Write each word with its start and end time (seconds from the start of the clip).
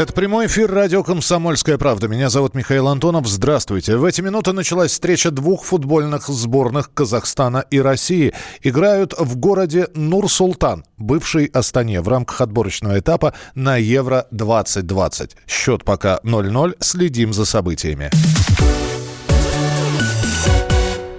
Это 0.00 0.14
прямой 0.14 0.46
эфир 0.46 0.72
радио 0.72 1.02
«Комсомольская 1.02 1.76
правда». 1.76 2.08
Меня 2.08 2.30
зовут 2.30 2.54
Михаил 2.54 2.88
Антонов. 2.88 3.28
Здравствуйте. 3.28 3.98
В 3.98 4.04
эти 4.06 4.22
минуты 4.22 4.52
началась 4.52 4.92
встреча 4.92 5.30
двух 5.30 5.64
футбольных 5.64 6.26
сборных 6.28 6.94
Казахстана 6.94 7.66
и 7.70 7.82
России. 7.82 8.32
Играют 8.62 9.12
в 9.18 9.36
городе 9.36 9.88
Нур-Султан, 9.94 10.86
бывшей 10.96 11.50
Астане, 11.52 12.00
в 12.00 12.08
рамках 12.08 12.40
отборочного 12.40 12.98
этапа 12.98 13.34
на 13.54 13.76
Евро-2020. 13.76 15.32
Счет 15.46 15.84
пока 15.84 16.18
0-0. 16.24 16.76
Следим 16.80 17.34
за 17.34 17.44
событиями. 17.44 18.10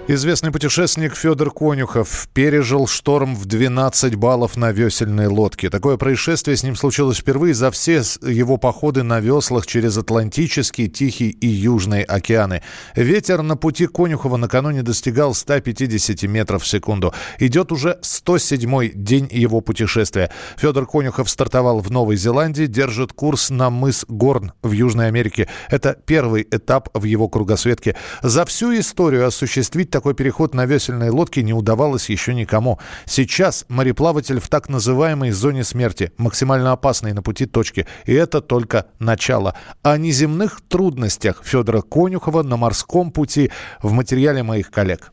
Известный 0.08 0.50
путешественник 0.50 1.14
Федор 1.14 1.52
Конюхов 1.52 2.28
пережил 2.34 2.88
шторм 2.88 3.36
в 3.36 3.46
12 3.46 4.16
баллов 4.16 4.56
на 4.56 4.72
весельной 4.72 5.28
лодке. 5.28 5.70
Такое 5.70 5.96
происшествие 5.96 6.56
с 6.56 6.64
ним 6.64 6.74
случилось 6.74 7.18
впервые 7.18 7.54
за 7.54 7.70
все 7.70 8.02
его 8.20 8.56
походы 8.56 9.04
на 9.04 9.20
веслах 9.20 9.64
через 9.64 9.96
Атлантический, 9.96 10.88
Тихий 10.88 11.30
и 11.30 11.46
Южный 11.46 12.02
океаны. 12.02 12.64
Ветер 12.96 13.42
на 13.42 13.56
пути 13.56 13.86
Конюхова 13.86 14.36
накануне 14.36 14.82
достигал 14.82 15.34
150 15.34 16.24
метров 16.24 16.64
в 16.64 16.66
секунду. 16.66 17.14
Идет 17.38 17.70
уже 17.70 18.00
107-й 18.02 18.90
день 18.96 19.28
его 19.30 19.60
путешествия. 19.60 20.32
Федор 20.56 20.84
Конюхов 20.84 21.30
стартовал 21.30 21.78
в 21.78 21.92
Новой 21.92 22.16
Зеландии, 22.16 22.66
держит 22.66 23.12
курс 23.12 23.50
на 23.50 23.70
мыс 23.70 24.04
Горн 24.08 24.52
в 24.62 24.72
Южной 24.72 25.06
Америке. 25.06 25.48
Это 25.70 25.96
первый 26.04 26.42
этап 26.50 26.88
в 26.92 27.04
его 27.04 27.28
кругосветке. 27.28 27.94
За 28.20 28.44
всю 28.44 28.76
историю 28.76 29.28
осуществить 29.28 29.91
такой 29.92 30.14
переход 30.14 30.54
на 30.54 30.66
весельной 30.66 31.10
лодке 31.10 31.44
не 31.44 31.52
удавалось 31.52 32.08
еще 32.10 32.34
никому. 32.34 32.80
Сейчас 33.04 33.64
мореплаватель 33.68 34.40
в 34.40 34.48
так 34.48 34.68
называемой 34.68 35.30
зоне 35.30 35.62
смерти, 35.62 36.12
максимально 36.16 36.72
опасной 36.72 37.12
на 37.12 37.22
пути 37.22 37.46
точки. 37.46 37.86
И 38.06 38.12
это 38.12 38.40
только 38.40 38.86
начало. 38.98 39.54
О 39.82 39.96
неземных 39.96 40.60
трудностях 40.68 41.42
Федора 41.44 41.82
Конюхова 41.82 42.42
на 42.42 42.56
морском 42.56 43.12
пути 43.12 43.52
в 43.82 43.92
материале 43.92 44.42
моих 44.42 44.70
коллег. 44.70 45.12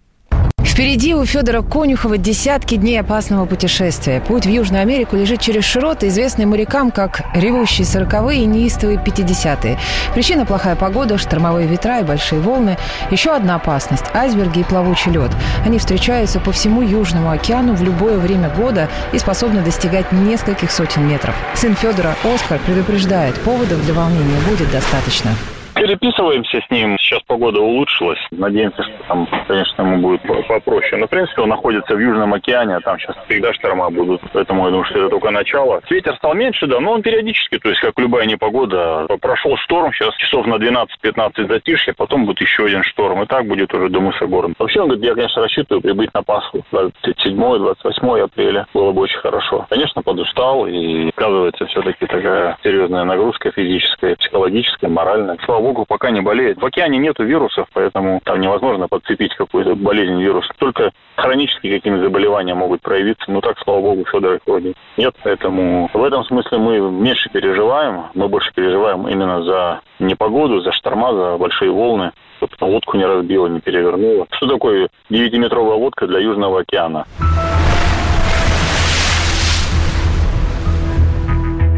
Впереди 0.79 1.13
у 1.13 1.25
Федора 1.25 1.61
Конюхова 1.61 2.17
десятки 2.17 2.75
дней 2.75 3.01
опасного 3.01 3.45
путешествия. 3.45 4.21
Путь 4.21 4.45
в 4.45 4.49
Южную 4.49 4.81
Америку 4.81 5.17
лежит 5.17 5.41
через 5.41 5.65
широты, 5.65 6.07
известные 6.07 6.45
морякам 6.45 6.89
как 6.89 7.19
ревущие 7.35 7.85
сороковые 7.85 8.43
и 8.43 8.45
неистовые 8.45 8.97
пятидесятые. 8.97 9.77
Причина– 10.13 10.45
плохая 10.45 10.77
погода, 10.77 11.17
штормовые 11.17 11.67
ветра 11.67 11.99
и 11.99 12.03
большие 12.03 12.39
волны. 12.39 12.77
Еще 13.11 13.35
одна 13.35 13.55
опасность– 13.55 14.05
айсберги 14.13 14.59
и 14.59 14.63
плавучий 14.63 15.11
лед. 15.11 15.31
Они 15.65 15.79
встречаются 15.79 16.39
по 16.39 16.53
всему 16.53 16.81
Южному 16.81 17.29
океану 17.29 17.75
в 17.75 17.83
любое 17.83 18.17
время 18.17 18.49
года 18.49 18.87
и 19.11 19.19
способны 19.19 19.61
достигать 19.61 20.13
нескольких 20.13 20.71
сотен 20.71 21.05
метров. 21.05 21.35
Сын 21.55 21.75
Федора, 21.75 22.15
Оскар, 22.23 22.57
предупреждает, 22.65 23.35
поводов 23.41 23.83
для 23.83 23.93
волнения 23.93 24.39
будет 24.47 24.71
достаточно. 24.71 25.31
Переписываемся 25.79 26.61
с 26.61 26.69
ним. 26.69 26.97
Сейчас 26.99 27.21
погода 27.23 27.61
улучшилась. 27.61 28.19
Надеемся, 28.31 28.83
что 28.83 28.93
там, 29.07 29.27
конечно, 29.47 29.81
ему 29.81 29.97
будет 29.97 30.21
попроще. 30.47 30.97
Но, 30.97 31.07
в 31.07 31.09
принципе, 31.09 31.41
он 31.41 31.49
находится 31.49 31.95
в 31.95 31.99
Южном 31.99 32.33
океане, 32.33 32.75
а 32.75 32.81
там 32.81 32.99
сейчас 32.99 33.15
всегда 33.27 33.53
шторма 33.53 33.89
будут. 33.89 34.21
Поэтому 34.33 34.65
я 34.65 34.71
думаю, 34.71 34.85
что 34.85 34.99
это 34.99 35.09
только 35.09 35.31
начало. 35.31 35.81
Ветер 35.89 36.15
стал 36.17 36.33
меньше, 36.33 36.67
да, 36.67 36.79
но 36.79 36.91
он 36.91 37.01
периодически, 37.01 37.59
то 37.59 37.69
есть, 37.69 37.81
как 37.81 37.93
любая 37.97 38.25
непогода. 38.25 39.07
Прошел 39.21 39.55
шторм, 39.57 39.93
сейчас 39.93 40.15
часов 40.17 40.45
на 40.47 40.55
12-15 40.55 41.47
затишье, 41.47 41.93
потом 41.93 42.25
будет 42.25 42.41
еще 42.41 42.65
один 42.65 42.83
шторм. 42.83 43.23
И 43.23 43.25
так 43.25 43.45
будет 43.45 43.73
уже 43.73 43.89
до 43.89 44.01
мыса 44.01 44.25
Горн. 44.27 44.53
Вообще, 44.59 44.81
он 44.81 44.87
говорит, 44.89 45.05
я, 45.05 45.15
конечно, 45.15 45.41
рассчитываю 45.41 45.81
прибыть 45.81 46.13
на 46.13 46.23
Пасху 46.23 46.63
27-28 46.71 48.21
апреля. 48.21 48.67
Было 48.73 48.91
бы 48.91 49.01
очень 49.01 49.19
хорошо. 49.19 49.65
Конечно, 49.69 50.01
подустал, 50.01 50.67
и 50.67 51.09
оказывается, 51.09 51.65
все-таки 51.67 52.05
такая 52.05 52.57
серьезная 52.63 53.05
нагрузка 53.05 53.51
физическая, 53.51 54.15
психологическая, 54.15 54.89
моральная. 54.89 55.37
Слава 55.45 55.68
богу, 55.69 55.85
пока 55.87 56.09
не 56.09 56.21
болеет. 56.21 56.61
В 56.61 56.65
океане 56.65 56.97
нету 56.97 57.23
вирусов, 57.23 57.67
поэтому 57.73 58.21
там 58.23 58.39
невозможно 58.39 58.87
подцепить 58.87 59.35
какую-то 59.35 59.75
болезнь 59.75 60.19
вирус. 60.21 60.49
Только 60.57 60.91
хронические 61.15 61.77
какие-то 61.77 62.01
заболевания 62.01 62.55
могут 62.55 62.81
проявиться. 62.81 63.31
Но 63.31 63.41
так, 63.41 63.57
слава 63.59 63.81
богу, 63.81 64.05
Федор 64.11 64.39
вроде 64.45 64.73
нет. 64.97 65.15
Поэтому 65.23 65.89
в 65.93 66.03
этом 66.03 66.23
смысле 66.25 66.57
мы 66.57 66.79
меньше 66.79 67.29
переживаем. 67.29 68.05
Мы 68.15 68.27
больше 68.27 68.51
переживаем 68.53 69.07
именно 69.07 69.43
за 69.43 69.81
непогоду, 69.99 70.61
за 70.61 70.71
шторма, 70.71 71.13
за 71.13 71.37
большие 71.37 71.71
волны 71.71 72.11
чтобы 72.37 72.71
лодку 72.71 72.95
не 72.95 73.05
разбила, 73.05 73.47
не 73.47 73.59
перевернула. 73.59 74.25
Что 74.31 74.47
такое 74.47 74.87
9-метровая 75.09 75.75
лодка 75.75 76.07
для 76.07 76.19
Южного 76.19 76.61
океана? 76.61 77.05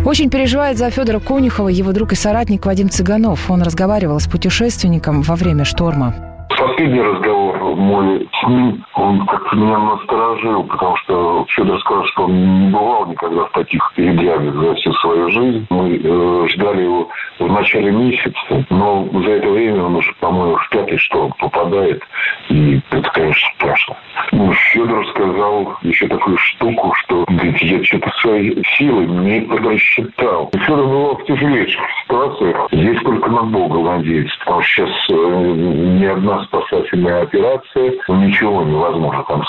Очень 0.03 0.31
переживает 0.31 0.79
за 0.79 0.89
Федора 0.89 1.19
Конюхова 1.19 1.67
его 1.67 1.91
друг 1.91 2.11
и 2.13 2.15
соратник 2.15 2.65
Вадим 2.65 2.89
Цыганов. 2.89 3.51
Он 3.51 3.61
разговаривал 3.61 4.19
с 4.19 4.27
путешественником 4.27 5.21
во 5.21 5.35
время 5.35 5.63
шторма. 5.63 6.15
Последний 6.49 7.01
разговор 7.01 7.60
мой 7.75 8.27
с 8.33 8.47
ним, 8.47 8.83
он 8.95 9.25
как-то 9.25 9.55
меня 9.55 9.77
насторожил, 9.77 10.63
потому 10.63 10.95
что 10.97 11.45
Федор 11.49 11.79
сказал, 11.79 12.05
что 12.05 12.23
он 12.23 12.61
не 12.65 12.71
бывал 12.71 13.05
никогда 13.07 13.45
в 13.45 13.51
таких 13.51 13.91
передрягах 13.95 14.53
за 14.55 14.75
всю 14.75 14.93
свою 14.93 15.29
жизнь. 15.31 15.65
Мы 15.69 15.99
э, 16.03 16.47
ждали 16.49 16.83
его 16.83 17.09
в 17.39 17.47
начале 17.47 17.91
месяца, 17.91 18.65
но 18.69 19.07
за 19.13 19.31
это 19.31 19.49
время 19.49 19.83
он 19.83 19.95
уже, 19.95 20.13
по-моему, 20.19 20.55
в 20.55 20.69
пятый 20.69 20.97
шторм 20.97 21.33
попадает, 21.39 22.03
и 22.49 22.79
это, 22.91 23.09
конечно, 23.11 23.49
страшно. 23.55 23.95
Ну, 24.31 24.53
Федор 24.53 25.07
сказал 25.09 25.77
еще 25.81 26.07
такую 26.07 26.37
штуку, 26.37 26.93
что, 27.03 27.25
говорит, 27.27 27.57
я 27.61 27.83
что-то 27.83 28.11
свои 28.21 28.55
силы 28.77 29.05
не 29.05 29.41
просчитал. 29.41 30.51
Федор 30.53 30.85
бывал 30.85 31.17
в 31.17 31.25
тяжелейших 31.25 31.81
ситуациях. 32.03 32.67
Здесь 32.71 32.99
только 33.01 33.29
на 33.29 33.43
Бога 33.43 33.97
надеяться, 33.97 34.37
потому 34.39 34.61
что 34.61 34.85
сейчас 34.85 35.09
э, 35.09 35.13
ни 35.13 36.05
одна 36.05 36.43
спасательная 36.45 37.23
операция, 37.23 37.60
ну, 38.07 38.15
ничего 38.15 38.63
невозможно. 38.63 39.23
Там, 39.27 39.41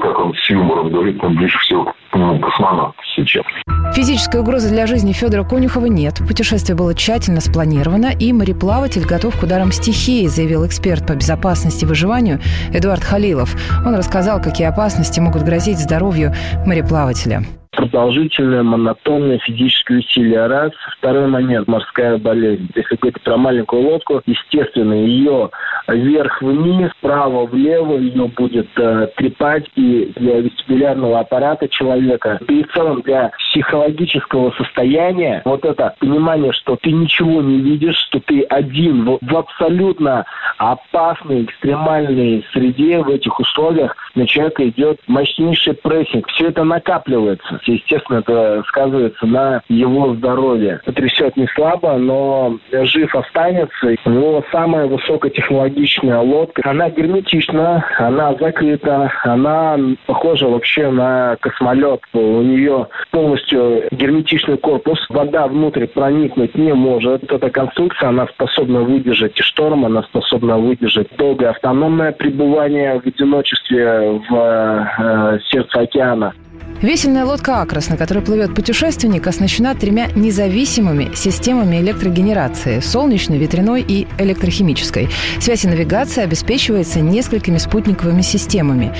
как 0.00 0.18
он 0.18 0.34
с 0.34 0.50
юмором 0.50 0.90
говорит, 0.90 1.20
там 1.20 1.34
ближе 1.34 1.58
всего 1.58 1.92
к 2.10 2.16
нему 2.16 2.38
космонавт 2.38 2.96
сейчас. 3.16 3.44
Физической 3.94 4.40
угрозы 4.40 4.70
для 4.70 4.86
жизни 4.86 5.12
Федора 5.12 5.44
Конюхова 5.44 5.86
нет. 5.86 6.18
Путешествие 6.26 6.76
было 6.76 6.94
тщательно 6.94 7.40
спланировано, 7.40 8.12
и 8.18 8.32
мореплаватель 8.32 9.04
готов 9.06 9.38
к 9.38 9.42
ударам 9.42 9.72
стихии, 9.72 10.26
заявил 10.26 10.66
эксперт 10.66 11.06
по 11.06 11.14
безопасности 11.14 11.84
и 11.84 11.86
выживанию 11.86 12.40
Эдуард 12.72 13.02
Халилов. 13.02 13.54
Он 13.86 13.94
рассказал, 13.94 14.40
какие 14.40 14.66
опасности 14.66 15.20
могут 15.20 15.42
грозить 15.42 15.78
здоровью 15.78 16.32
мореплавателя 16.66 17.42
продолжительное, 17.76 18.62
монотонное 18.62 19.38
физическое 19.38 19.98
усилие. 19.98 20.46
Раз. 20.46 20.72
Второй 20.98 21.26
момент– 21.26 21.66
морская 21.68 22.18
болезнь. 22.18 22.68
Если 22.74 22.96
говорить 22.96 23.22
про 23.22 23.36
маленькую 23.36 23.82
лодку, 23.82 24.22
естественно, 24.26 24.94
ее 24.94 25.50
вверх-вниз, 25.88 26.90
вправо-влево 26.98 27.98
ее 27.98 28.26
будет 28.28 28.68
э, 28.76 29.08
трепать 29.16 29.66
и 29.76 30.12
для 30.16 30.40
вестибулярного 30.40 31.20
аппарата 31.20 31.68
человека, 31.68 32.40
и 32.48 32.62
в 32.62 32.72
целом 32.72 33.02
для 33.02 33.30
психологического 33.50 34.52
состояния 34.52 35.42
вот 35.44 35.64
это 35.64 35.94
понимание, 35.98 36.52
что 36.52 36.76
ты 36.76 36.90
ничего 36.90 37.42
не 37.42 37.60
видишь, 37.60 37.96
что 37.96 38.20
ты 38.20 38.42
один 38.42 39.04
в, 39.04 39.18
в 39.20 39.36
абсолютно 39.36 40.24
опасной, 40.58 41.44
экстремальной 41.44 42.44
среде, 42.52 43.02
в 43.02 43.08
этих 43.08 43.38
условиях 43.38 43.96
на 44.14 44.26
человека 44.26 44.68
идет 44.68 45.00
мощнейший 45.06 45.74
прессинг. 45.74 46.28
Все 46.28 46.48
это 46.48 46.64
накапливается. 46.64 47.60
Естественно, 47.66 48.18
это 48.18 48.62
сказывается 48.68 49.26
на 49.26 49.62
его 49.68 50.14
здоровье. 50.14 50.80
Трясет 50.84 51.36
не 51.36 51.46
слабо, 51.48 51.96
но 51.96 52.58
жив 52.70 53.14
останется. 53.14 53.94
У 54.04 54.10
него 54.10 54.44
самая 54.50 54.86
высокотехнологичная 54.86 56.18
лодка. 56.18 56.62
Она 56.68 56.90
герметична, 56.90 57.84
она 57.98 58.34
закрыта, 58.34 59.12
она 59.22 59.78
похожа 60.06 60.48
вообще 60.48 60.90
на 60.90 61.36
космолет. 61.40 62.00
У 62.12 62.42
нее 62.42 62.88
полностью 63.10 63.84
герметичный 63.90 64.58
корпус. 64.58 64.98
Вода 65.08 65.46
внутрь 65.46 65.86
проникнуть 65.86 66.54
не 66.54 66.72
может. 66.72 67.30
Эта 67.30 67.50
конструкция, 67.50 68.08
она 68.08 68.26
способна 68.28 68.80
выдержать 68.80 69.38
шторм, 69.38 69.84
она 69.84 70.02
способна 70.02 70.58
выдержать 70.58 71.08
долгое 71.16 71.50
автономное 71.50 72.12
пребывание 72.12 73.00
в 73.00 73.06
одиночестве 73.06 74.20
в 74.28 74.88
э, 74.98 75.38
сердце 75.50 75.80
океана. 75.80 76.32
Весельная 76.82 77.24
лодка 77.24 77.62
«Акрос», 77.62 77.88
на 77.88 77.96
которой 77.96 78.22
плывет 78.22 78.54
путешественник, 78.54 79.26
оснащена 79.26 79.74
тремя 79.74 80.08
независимыми 80.14 81.14
системами 81.14 81.76
электрогенерации– 81.76 82.80
солнечной, 82.80 83.38
ветряной 83.38 83.82
и 83.82 84.06
электрохимической. 84.18 85.08
Связь 85.40 85.64
и 85.64 85.68
навигация 85.68 86.24
обеспечивается 86.24 87.00
несколькими 87.00 87.58
спутниковыми 87.58 88.20
системами. 88.20 88.92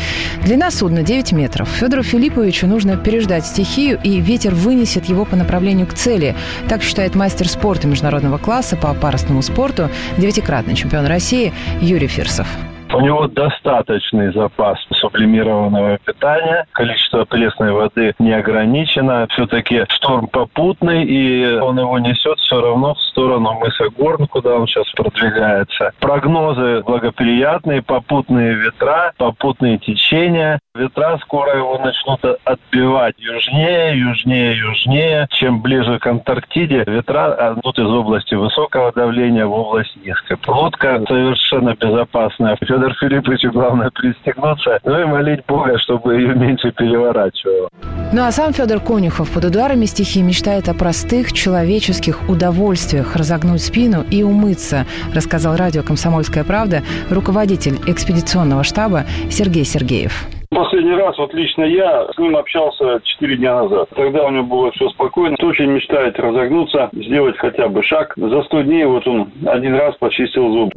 Длина 0.43 0.71
судна 0.71 1.03
9 1.03 1.33
метров. 1.33 1.69
Федору 1.69 2.03
Филипповичу 2.03 2.67
нужно 2.67 2.97
переждать 2.97 3.47
стихию, 3.47 4.01
и 4.03 4.21
ветер 4.21 4.55
вынесет 4.55 5.07
его 5.07 5.25
по 5.25 5.37
направлению 5.37 5.87
к 5.87 5.95
цели. 5.95 6.35
Так 6.69 6.83
считает 6.83 7.15
мастер 7.15 7.49
спорта 7.49 7.87
международного 7.87 8.39
класса 8.39 8.77
по 8.77 8.95
парусному 8.95 9.43
спорту, 9.43 9.91
девятикратный 10.17 10.75
чемпион 10.75 11.07
России 11.07 11.53
Юрий 11.81 12.09
Фирсов 12.09 12.49
У 12.93 13.01
него 13.01 13.27
достаточный 13.27 14.33
запас 14.33 14.79
сублимированного 14.93 15.99
питания, 15.99 16.67
количество 16.73 17.25
пресной 17.25 17.73
воды 17.73 18.15
не 18.19 18.33
ограничено. 18.33 19.27
Все-таки 19.31 19.85
шторм 19.89 20.29
попутный, 20.29 21.05
и 21.05 21.57
он 21.57 21.79
его 21.79 21.99
несет 21.99 22.39
все 22.39 22.61
равно 22.61 22.95
в 22.95 23.01
сторону 23.03 23.55
мыса 23.55 23.89
Горн, 23.97 24.27
куда 24.27 24.57
он 24.57 24.67
сейчас 24.67 24.89
продвигается. 24.93 25.93
Прогнозы 25.99 26.83
благоприятные, 26.83 27.83
попутные 27.83 28.55
ветра, 28.55 29.13
попутные 29.17 29.79
течения. 29.79 30.61
Ветра 30.77 31.19
скоро 31.23 31.57
его 31.57 31.79
начнут 31.79 32.21
отбивать 32.45 33.15
южнее, 33.19 33.99
южнее, 33.99 34.57
южнее. 34.57 35.27
Чем 35.31 35.63
ближе 35.63 35.99
к 35.99 36.07
Антарктиде, 36.07 36.85
ветра 36.87 37.55
идут 37.57 37.79
из 37.79 37.87
области 37.87 38.35
высокого 38.35 38.93
давления 38.93 39.47
в 39.47 39.53
область 39.53 39.97
низкой. 40.05 40.37
Лодка 40.47 41.03
совершенно 41.07 41.75
безопасная. 41.75 42.57
Федор 42.75 42.93
Филипповичу 42.95 43.53
главное 43.53 43.89
пристегнуться, 43.95 44.81
ну 44.85 45.01
и 45.01 45.05
молить 45.05 45.47
Бога, 45.47 45.79
чтобы 45.79 46.17
ее 46.17 46.35
меньше 46.35 46.73
переворачивало. 46.73 47.69
Ну 48.13 48.23
а 48.23 48.33
сам 48.33 48.53
Федор 48.53 48.81
Конюхов 48.81 49.31
под 49.33 49.45
ударами 49.45 49.85
стихии 49.85 50.23
мечтает 50.23 50.69
о 50.69 50.75
простых 50.75 51.33
человеческих 51.33 52.29
удовольствиях 52.29 53.15
разогнуть 53.15 53.63
спину 53.63 54.05
и 54.11 54.25
умыться, 54.25 54.87
рассказал 55.15 55.57
радио 55.57 55.85
«Комсомольская 55.85 56.43
правда» 56.43 56.83
руководитель 57.11 57.79
экспедиционного 57.87 58.65
штаба 58.65 59.05
Сергей 59.31 59.65
Сергеев. 59.65 60.27
Последний 60.51 60.95
раз, 60.95 61.17
вот 61.17 61.33
лично 61.33 61.63
я 61.63 62.09
с 62.13 62.19
ним 62.19 62.37
общался 62.37 63.01
4 63.05 63.37
дня 63.37 63.63
назад. 63.63 63.89
Тогда 63.95 64.25
у 64.25 64.31
него 64.31 64.45
было 64.45 64.73
все 64.73 64.89
спокойно. 64.89 65.37
Очень 65.41 65.71
мечтает 65.71 66.19
разогнуться, 66.19 66.91
сделать 66.93 67.37
хотя 67.39 67.69
бы 67.69 67.85
шаг. 67.85 68.15
За 68.17 68.43
100 68.43 68.63
дней 68.63 68.85
вот 68.85 69.07
он 69.07 69.31
один 69.47 69.75
раз 69.75 69.95
почистил 69.97 70.51
зубы. 70.53 70.73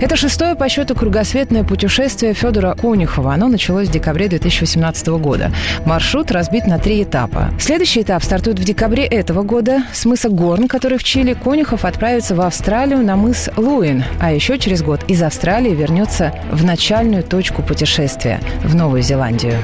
Это 0.00 0.14
шестое 0.16 0.54
по 0.54 0.68
счету 0.68 0.94
кругосветное 0.94 1.64
путешествие 1.64 2.34
Федора 2.34 2.74
Конюхова. 2.74 3.32
Оно 3.32 3.48
началось 3.48 3.88
в 3.88 3.92
декабре 3.92 4.28
2018 4.28 5.06
года. 5.08 5.50
Маршрут 5.86 6.30
разбит 6.30 6.66
на 6.66 6.78
три 6.78 7.02
этапа. 7.02 7.50
Следующий 7.58 8.02
этап 8.02 8.22
стартует 8.22 8.58
в 8.58 8.64
декабре 8.64 9.04
этого 9.04 9.42
года. 9.42 9.84
С 9.92 10.04
мыса 10.04 10.28
Горн, 10.28 10.68
который 10.68 10.98
в 10.98 11.04
Чили, 11.04 11.32
Конюхов 11.32 11.84
отправится 11.84 12.34
в 12.34 12.42
Австралию 12.42 12.98
на 12.98 13.16
мыс 13.16 13.48
Луин. 13.56 14.04
А 14.20 14.32
еще 14.32 14.58
через 14.58 14.82
год 14.82 15.00
из 15.08 15.22
Австралии 15.22 15.74
вернется 15.74 16.34
в 16.52 16.64
начальную 16.64 17.22
точку 17.22 17.62
путешествия– 17.62 18.40
в 18.64 18.74
Новую 18.74 19.02
Зеландию. 19.02 19.54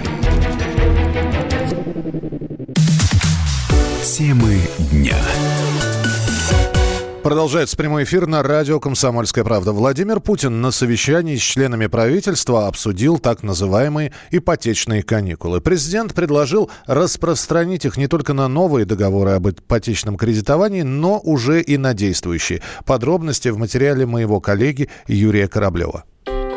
Темы 4.02 4.60
дня. 4.90 5.16
Продолжается 7.32 7.78
прямой 7.78 8.04
эфир 8.04 8.26
на 8.26 8.42
радио 8.42 8.78
«Комсомольская 8.78 9.42
правда». 9.42 9.72
Владимир 9.72 10.20
Путин 10.20 10.60
на 10.60 10.70
совещании 10.70 11.36
с 11.36 11.40
членами 11.40 11.86
правительства 11.86 12.66
обсудил 12.66 13.18
так 13.18 13.42
называемые 13.42 14.12
ипотечные 14.30 15.02
каникулы. 15.02 15.62
Президент 15.62 16.12
предложил 16.12 16.70
распространить 16.84 17.86
их 17.86 17.96
не 17.96 18.06
только 18.06 18.34
на 18.34 18.48
новые 18.48 18.84
договоры 18.84 19.30
об 19.30 19.48
ипотечном 19.48 20.18
кредитовании, 20.18 20.82
но 20.82 21.20
уже 21.20 21.62
и 21.62 21.78
на 21.78 21.94
действующие. 21.94 22.60
Подробности 22.84 23.48
в 23.48 23.56
материале 23.56 24.04
моего 24.04 24.38
коллеги 24.38 24.90
Юрия 25.06 25.48
Кораблева. 25.48 26.04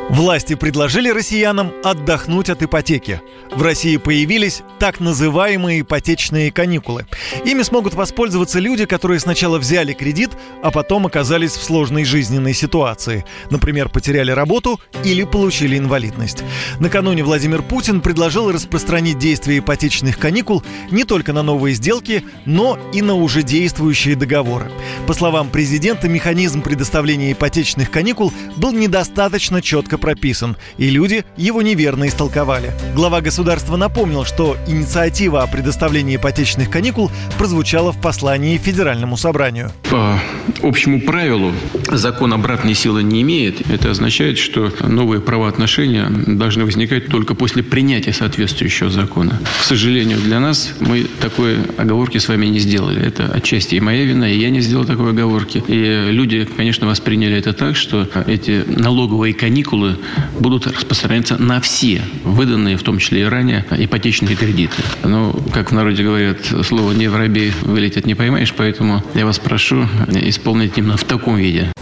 Власти 0.09 0.53
предложили 0.53 1.09
россиянам 1.09 1.73
отдохнуть 1.83 2.49
от 2.49 2.61
ипотеки. 2.61 3.21
В 3.51 3.63
России 3.63 3.97
появились 3.97 4.61
так 4.77 4.99
называемые 4.99 5.81
ипотечные 5.81 6.51
каникулы. 6.51 7.07
Ими 7.43 7.63
смогут 7.63 7.95
воспользоваться 7.95 8.59
люди, 8.59 8.85
которые 8.85 9.19
сначала 9.19 9.57
взяли 9.57 9.93
кредит, 9.93 10.29
а 10.61 10.69
потом 10.69 11.07
оказались 11.07 11.53
в 11.53 11.63
сложной 11.63 12.05
жизненной 12.05 12.53
ситуации. 12.53 13.25
Например, 13.49 13.89
потеряли 13.89 14.29
работу 14.29 14.79
или 15.03 15.23
получили 15.23 15.77
инвалидность. 15.77 16.43
Накануне 16.79 17.23
Владимир 17.23 17.63
Путин 17.63 17.99
предложил 17.99 18.51
распространить 18.51 19.17
действие 19.17 19.59
ипотечных 19.59 20.19
каникул 20.19 20.63
не 20.91 21.03
только 21.03 21.33
на 21.33 21.41
новые 21.41 21.73
сделки, 21.73 22.23
но 22.45 22.77
и 22.93 23.01
на 23.01 23.15
уже 23.15 23.41
действующие 23.41 24.15
договоры. 24.15 24.71
По 25.07 25.13
словам 25.13 25.49
президента, 25.49 26.07
механизм 26.07 26.61
предоставления 26.61 27.31
ипотечных 27.31 27.89
каникул 27.89 28.31
был 28.55 28.71
недостаточно 28.71 29.63
четко 29.63 29.94
четко 29.95 29.97
прописан, 29.97 30.55
и 30.77 30.89
люди 30.89 31.23
его 31.37 31.61
неверно 31.61 32.07
истолковали. 32.07 32.71
Глава 32.95 33.21
государства 33.21 33.77
напомнил, 33.77 34.25
что 34.25 34.57
инициатива 34.67 35.43
о 35.43 35.47
предоставлении 35.47 36.15
ипотечных 36.15 36.69
каникул 36.69 37.11
прозвучала 37.37 37.91
в 37.91 38.01
послании 38.01 38.57
Федеральному 38.57 39.17
собранию. 39.17 39.71
По 39.89 40.19
общему 40.61 41.01
правилу 41.01 41.51
закон 41.91 42.33
обратной 42.33 42.75
силы 42.75 43.03
не 43.03 43.21
имеет. 43.21 43.69
Это 43.69 43.91
означает, 43.91 44.37
что 44.37 44.71
новые 44.81 45.19
правоотношения 45.21 46.07
должны 46.09 46.65
возникать 46.65 47.07
только 47.07 47.35
после 47.35 47.63
принятия 47.63 48.13
соответствующего 48.13 48.89
закона. 48.89 49.39
К 49.61 49.63
сожалению, 49.63 50.19
для 50.19 50.39
нас 50.39 50.73
мы 50.79 51.05
такой 51.21 51.57
оговорки 51.77 52.17
с 52.17 52.27
вами 52.27 52.47
не 52.47 52.59
сделали. 52.59 53.01
Это 53.01 53.25
отчасти 53.25 53.75
и 53.75 53.79
моя 53.79 54.05
вина, 54.05 54.29
и 54.29 54.37
я 54.37 54.49
не 54.49 54.61
сделал 54.61 54.85
такой 54.85 55.11
оговорки. 55.11 55.63
И 55.67 56.11
люди, 56.11 56.47
конечно, 56.57 56.87
восприняли 56.87 57.37
это 57.37 57.53
так, 57.53 57.75
что 57.75 58.07
эти 58.27 58.63
налоговые 58.67 59.33
каникулы 59.33 59.84
каникулы 59.85 59.97
будут 60.39 60.67
распространяться 60.67 61.41
на 61.41 61.61
все 61.61 62.01
выданные, 62.23 62.77
в 62.77 62.83
том 62.83 62.99
числе 62.99 63.21
и 63.21 63.25
ранее, 63.25 63.65
ипотечные 63.71 64.35
кредиты. 64.35 64.75
Но, 65.03 65.33
как 65.53 65.71
в 65.71 65.73
народе 65.73 66.03
говорят, 66.03 66.37
слово 66.63 66.91
«не 66.93 67.07
воробей» 67.07 67.53
вылетит 67.61 68.05
не 68.05 68.15
поймаешь, 68.15 68.53
поэтому 68.55 69.03
я 69.13 69.25
вас 69.25 69.39
прошу 69.39 69.87
исполнить 70.09 70.77
именно 70.77 70.97
в 70.97 71.03
таком 71.03 71.37
виде. 71.37 71.74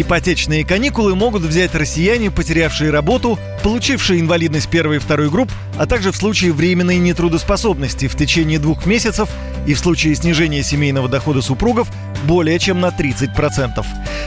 Ипотечные 0.00 0.64
каникулы 0.64 1.16
могут 1.16 1.42
взять 1.42 1.74
россияне, 1.74 2.30
потерявшие 2.30 2.92
работу, 2.92 3.36
получившие 3.64 4.20
инвалидность 4.20 4.68
первой 4.68 4.96
и 4.96 5.00
второй 5.00 5.28
групп, 5.28 5.50
а 5.76 5.86
также 5.86 6.12
в 6.12 6.16
случае 6.16 6.52
временной 6.52 6.98
нетрудоспособности 6.98 8.06
в 8.06 8.14
течение 8.14 8.60
двух 8.60 8.86
месяцев 8.86 9.28
и 9.66 9.74
в 9.74 9.78
случае 9.80 10.14
снижения 10.14 10.62
семейного 10.62 11.08
дохода 11.08 11.42
супругов 11.42 11.88
более 12.28 12.60
чем 12.60 12.80
на 12.80 12.90
30%. 12.90 13.84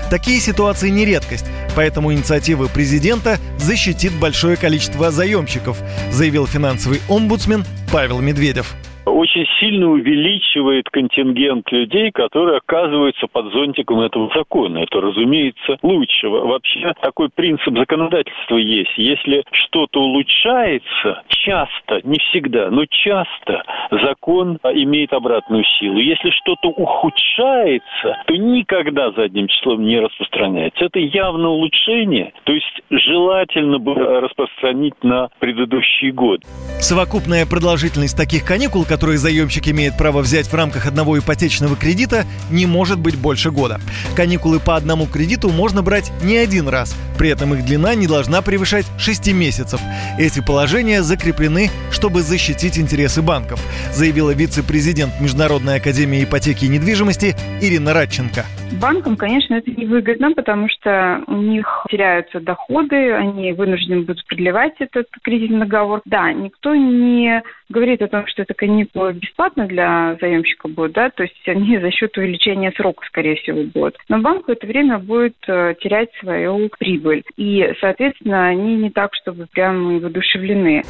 Такие 0.10 0.42
ситуации 0.42 0.90
не 0.90 1.06
редкость, 1.06 1.46
поэтому 1.74 2.12
инициатива 2.12 2.68
президента 2.68 3.40
защитит 3.58 4.12
большое 4.12 4.58
количество 4.58 5.10
заемщиков, 5.10 5.78
заявил 6.12 6.48
финансовый 6.48 7.00
омбудсмен 7.08 7.66
Павел 7.94 8.20
Медведев 8.20 8.76
очень 9.06 9.46
сильно 9.60 9.90
увеличивает 9.90 10.90
контингент 10.90 11.72
людей, 11.72 12.12
которые 12.12 12.58
оказываются 12.58 13.28
под 13.28 13.52
зонтиком 13.54 14.02
этого 14.02 14.30
закона. 14.36 14.80
Это, 14.80 15.02
разумеется, 15.02 15.78
лучше. 15.82 16.30
Вообще 16.30 16.94
такой 17.02 17.30
принцип 17.30 17.78
законодательства 17.78 18.58
есть. 18.58 18.92
Если 18.98 19.44
что-то 19.52 20.02
улучшается, 20.02 21.24
часто, 21.30 22.02
не 22.04 22.20
всегда, 22.20 22.70
но 22.70 22.86
часто 22.86 23.64
закон 23.92 24.58
имеет 24.64 25.14
обратную 25.14 25.64
силу. 25.80 25.98
Если 25.98 26.30
что-то 26.32 26.70
ухудшается, 26.70 28.24
то 28.26 28.36
никогда 28.36 29.12
задним 29.12 29.48
числом 29.48 29.84
не 29.84 30.00
распространяется. 30.00 30.86
Это 30.86 31.00
явно 31.00 31.50
улучшение, 31.50 32.34
то 32.44 32.54
есть 32.54 32.82
желательно 32.90 33.80
бы 33.80 33.94
распространить 33.94 35.04
на 35.04 35.30
предыдущий 35.40 36.12
год. 36.12 36.42
Совокупная 36.80 37.46
продолжительность 37.46 38.18
таких 38.18 38.46
каникул, 38.46 38.86
которые 38.92 39.18
заемщик 39.18 39.70
имеет 39.70 39.96
право 39.96 40.20
взять 40.20 40.48
в 40.48 40.54
рамках 40.54 40.86
одного 40.86 41.18
ипотечного 41.18 41.78
кредита, 41.78 42.26
не 42.50 42.66
может 42.66 43.00
быть 43.00 43.16
больше 43.16 43.50
года. 43.50 43.80
Каникулы 44.18 44.60
по 44.60 44.76
одному 44.76 45.06
кредиту 45.06 45.50
можно 45.50 45.82
брать 45.82 46.12
не 46.22 46.36
один 46.36 46.68
раз, 46.68 46.94
при 47.18 47.30
этом 47.30 47.54
их 47.54 47.64
длина 47.64 47.96
не 47.96 48.06
должна 48.06 48.42
превышать 48.42 48.86
6 48.98 49.32
месяцев. 49.32 49.80
Эти 50.20 50.42
положения 50.42 51.04
закреплены, 51.04 51.72
чтобы 51.90 52.22
защитить 52.22 52.78
интересы 52.78 53.22
банков, 53.22 53.62
заявила 53.96 54.32
вице-президент 54.32 55.22
Международной 55.22 55.78
академии 55.78 56.26
ипотеки 56.26 56.66
и 56.66 56.68
недвижимости 56.68 57.38
Ирина 57.62 57.94
Радченко. 57.94 58.46
Банкам, 58.80 59.18
конечно, 59.18 59.56
это 59.56 59.70
невыгодно, 59.72 60.32
потому 60.32 60.70
что 60.70 61.24
у 61.28 61.36
них 61.36 61.86
теряются 61.90 62.40
доходы, 62.40 63.14
они 63.14 63.52
вынуждены 63.54 64.02
будут 64.02 64.26
продлевать 64.26 64.76
этот 64.80 65.08
кредитный 65.24 65.60
договор. 65.60 66.02
Да, 66.06 66.32
никто 66.32 66.76
не 66.76 67.44
говорит 67.70 68.02
о 68.02 68.08
том, 68.08 68.28
что 68.28 68.44
это 68.44 68.54
каникулы 68.54 69.14
бесплатно 69.14 69.68
для 69.68 70.18
заемщика 70.20 70.68
будут, 70.68 70.94
да, 70.94 71.10
то 71.10 71.24
есть 71.24 71.48
они 71.48 71.78
за 71.78 71.92
счет 71.92 72.18
увеличения 72.18 72.72
срока, 72.76 73.06
скорее 73.08 73.36
всего, 73.36 73.64
будут. 73.64 73.98
Но 74.10 74.20
банк 74.20 74.48
в 74.48 74.52
это 74.52 74.66
время 74.68 75.00
будет 75.00 75.38
э, 75.48 75.76
терять 75.82 76.10
свою 76.20 76.70
прибыль. 76.80 77.24
И, 77.38 77.74
соответственно, 77.80 78.48
они 78.48 78.76
не 78.76 78.90
так, 78.90 79.14
чтобы 79.16 79.48
прям 79.48 80.00
воодушевлены. 80.00 80.84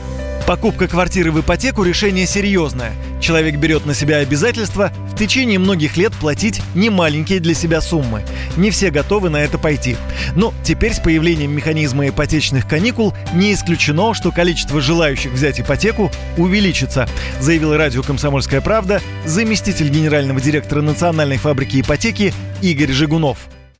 Покупка 0.48 0.88
квартиры 0.88 1.32
в 1.32 1.40
ипотеку– 1.40 1.84
решение 1.86 2.26
серьезное. 2.26 2.92
Человек 3.22 3.56
берет 3.58 3.86
на 3.86 3.94
себя 3.94 4.18
обязательства 4.18 4.90
в 5.08 5.16
течение 5.16 5.60
многих 5.60 5.96
лет 5.96 6.12
платить 6.20 6.62
немаленькие 6.76 7.40
для 7.40 7.54
себя 7.54 7.71
суммы. 7.80 8.24
Не 8.58 8.72
все 8.72 8.90
готовы 8.90 9.30
на 9.30 9.38
это 9.38 9.58
пойти. 9.58 9.96
Но 10.36 10.54
теперь 10.64 10.94
с 10.94 11.00
появлением 11.00 11.52
механизма 11.52 12.10
ипотечных 12.10 12.68
каникул 12.68 13.14
не 13.34 13.54
исключено, 13.54 14.14
что 14.14 14.32
количество 14.32 14.82
желающих 14.82 15.32
взять 15.32 15.62
ипотеку 15.62 16.12
увеличится, 16.38 17.08
заявил 17.40 17.78
радио 17.78 18.04
«Комсомольская 18.04 18.62
правда» 18.62 19.02
заместитель 19.26 19.90
генерального 19.90 20.42
директора 20.42 20.82
Национальной 20.82 21.38
фабрики 21.38 21.80
ипотеки 21.80 22.34
Игорь 22.62 22.92
Жигунов. 22.92 23.38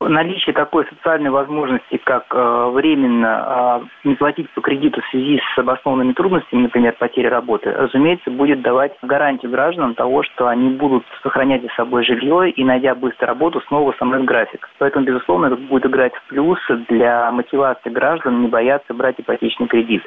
Наличие 0.10 0.54
такой 0.54 0.86
социальной 0.88 1.30
возможности, 1.30 1.98
как 2.04 2.26
э, 2.32 2.70
временно 2.74 3.82
э, 4.04 4.08
не 4.10 4.16
платить 4.16 4.50
по 4.52 4.62
кредиту 4.62 5.00
в 5.02 5.10
связи 5.10 5.40
с 5.54 5.60
обоснованными 5.60 6.14
трудностями, 6.14 6.64
например, 6.64 6.96
потери 6.98 7.28
работы, 7.28 7.72
разумеется, 7.72 8.32
будет 8.32 8.62
давать 8.62 8.94
гарантию 9.04 9.52
гражданам 9.52 9.94
того, 9.94 10.24
что 10.24 10.48
они 10.48 10.70
будут 10.72 11.04
сохранять 11.22 11.62
за 11.62 11.70
собой 11.76 12.04
жилье 12.04 12.50
и, 12.50 12.64
найдя 12.64 12.96
быстро 12.96 13.28
работу, 13.28 13.62
снова 13.68 13.94
сомнуть 14.00 14.26
график. 14.26 14.68
Поэтому, 14.80 15.06
безусловно, 15.06 15.48
это 15.48 15.58
будет 15.58 15.86
играть 15.86 16.16
в 16.16 16.24
плюс 16.30 16.60
для 16.90 17.32
мотивации 17.32 17.92
граждан 17.92 18.42
не 18.42 18.48
бояться 18.48 18.94
брать 18.96 19.20
ипотечный 19.20 19.68
кредит. 19.68 20.02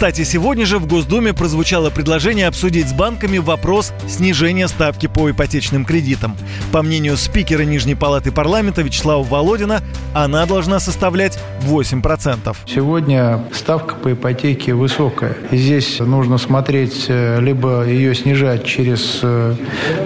Кстати, 0.00 0.24
сегодня 0.24 0.64
же 0.64 0.78
в 0.78 0.86
Госдуме 0.86 1.34
прозвучало 1.34 1.90
предложение 1.90 2.46
обсудить 2.46 2.88
с 2.88 2.94
банками 2.94 3.36
вопрос 3.36 3.92
снижения 4.08 4.66
ставки 4.66 5.08
по 5.08 5.30
ипотечным 5.30 5.84
кредитам. 5.84 6.38
По 6.72 6.80
мнению 6.80 7.18
спикера 7.18 7.64
Нижней 7.64 7.96
палаты 7.96 8.32
парламента 8.32 8.80
Вячеслава 8.80 9.22
Володина, 9.22 9.82
она 10.14 10.46
должна 10.46 10.80
составлять 10.80 11.38
8%. 11.66 12.56
Сегодня 12.66 13.44
ставка 13.52 13.94
по 13.94 14.10
ипотеке 14.14 14.72
высокая. 14.72 15.36
И 15.50 15.58
здесь 15.58 15.98
нужно 15.98 16.38
смотреть, 16.38 17.04
э, 17.08 17.38
либо 17.42 17.84
ее 17.84 18.14
снижать 18.14 18.64
через 18.64 19.20
э, 19.22 19.54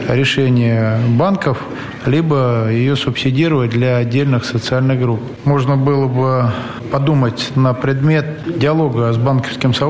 решение 0.09 0.99
банков, 1.11 1.63
либо 2.05 2.69
ее 2.69 2.97
субсидировать 2.97 3.71
для 3.71 3.99
отдельных 3.99 4.45
социальных 4.45 4.99
групп. 4.99 5.21
Можно 5.45 5.77
было 5.77 6.09
бы 6.09 6.53
подумать 6.91 7.53
на 7.55 7.75
предмет 7.75 8.59
диалога 8.59 9.13
с 9.13 9.17
банковским 9.17 9.73
сообществом 9.73 9.84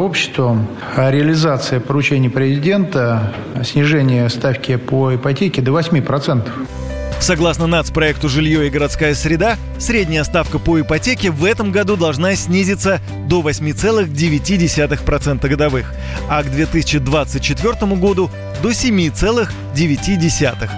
о 0.96 1.10
реализации 1.10 1.78
поручений 1.78 2.30
президента 2.30 3.32
снижения 3.62 4.28
ставки 4.28 4.76
по 4.76 5.14
ипотеке 5.14 5.62
до 5.62 5.78
8%. 5.78 6.50
Согласно 7.20 7.66
нацпроекту 7.66 8.28
«Жилье 8.28 8.66
и 8.66 8.70
городская 8.70 9.14
среда», 9.14 9.56
средняя 9.78 10.24
ставка 10.24 10.58
по 10.58 10.78
ипотеке 10.80 11.30
в 11.30 11.44
этом 11.44 11.70
году 11.72 11.96
должна 11.96 12.34
снизиться 12.34 13.00
до 13.26 13.40
8,9% 13.40 15.48
годовых, 15.48 15.94
а 16.28 16.42
к 16.42 16.50
2024 16.50 17.96
году 17.96 18.30
до 18.62 18.70
7,9%. 18.70 20.68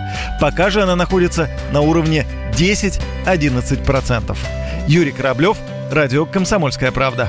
Пока 0.41 0.71
же 0.71 0.83
она 0.83 0.95
находится 0.95 1.51
на 1.73 1.81
уровне 1.81 2.25
10-11%. 2.53 4.37
Юрий 4.87 5.13
Кораблев, 5.13 5.57
Радио 5.91 6.27
«Комсомольская 6.27 6.93
правда». 6.93 7.29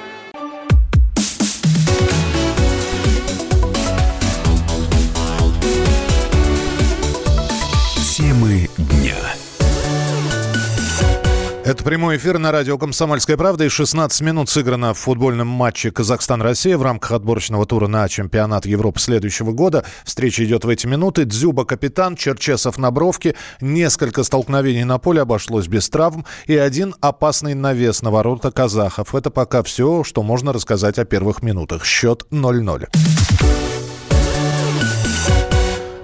Это 11.71 11.85
прямой 11.85 12.17
эфир 12.17 12.37
на 12.37 12.51
радио 12.51 12.77
«Комсомольская 12.77 13.37
правда» 13.37 13.63
и 13.63 13.69
16 13.69 14.19
минут 14.19 14.49
сыграно 14.49 14.93
в 14.93 14.97
футбольном 14.97 15.47
матче 15.47 15.89
«Казахстан-Россия» 15.89 16.77
в 16.77 16.83
рамках 16.83 17.13
отборочного 17.13 17.65
тура 17.65 17.87
на 17.87 18.09
чемпионат 18.09 18.65
Европы 18.65 18.99
следующего 18.99 19.53
года. 19.53 19.85
Встреча 20.03 20.43
идет 20.43 20.65
в 20.65 20.67
эти 20.67 20.85
минуты. 20.85 21.23
Дзюба 21.23 21.63
капитан, 21.63 22.17
Черчесов 22.17 22.77
на 22.77 22.91
бровке. 22.91 23.35
Несколько 23.61 24.23
столкновений 24.23 24.83
на 24.83 24.97
поле 24.97 25.21
обошлось 25.21 25.69
без 25.69 25.89
травм. 25.89 26.25
И 26.45 26.57
один 26.57 26.93
опасный 26.99 27.53
навес 27.53 28.01
на 28.01 28.11
ворота 28.11 28.51
казахов. 28.51 29.15
Это 29.15 29.29
пока 29.29 29.63
все, 29.63 30.03
что 30.03 30.23
можно 30.23 30.51
рассказать 30.51 30.99
о 30.99 31.05
первых 31.05 31.41
минутах. 31.41 31.85
Счет 31.85 32.25
0-0. 32.31 32.89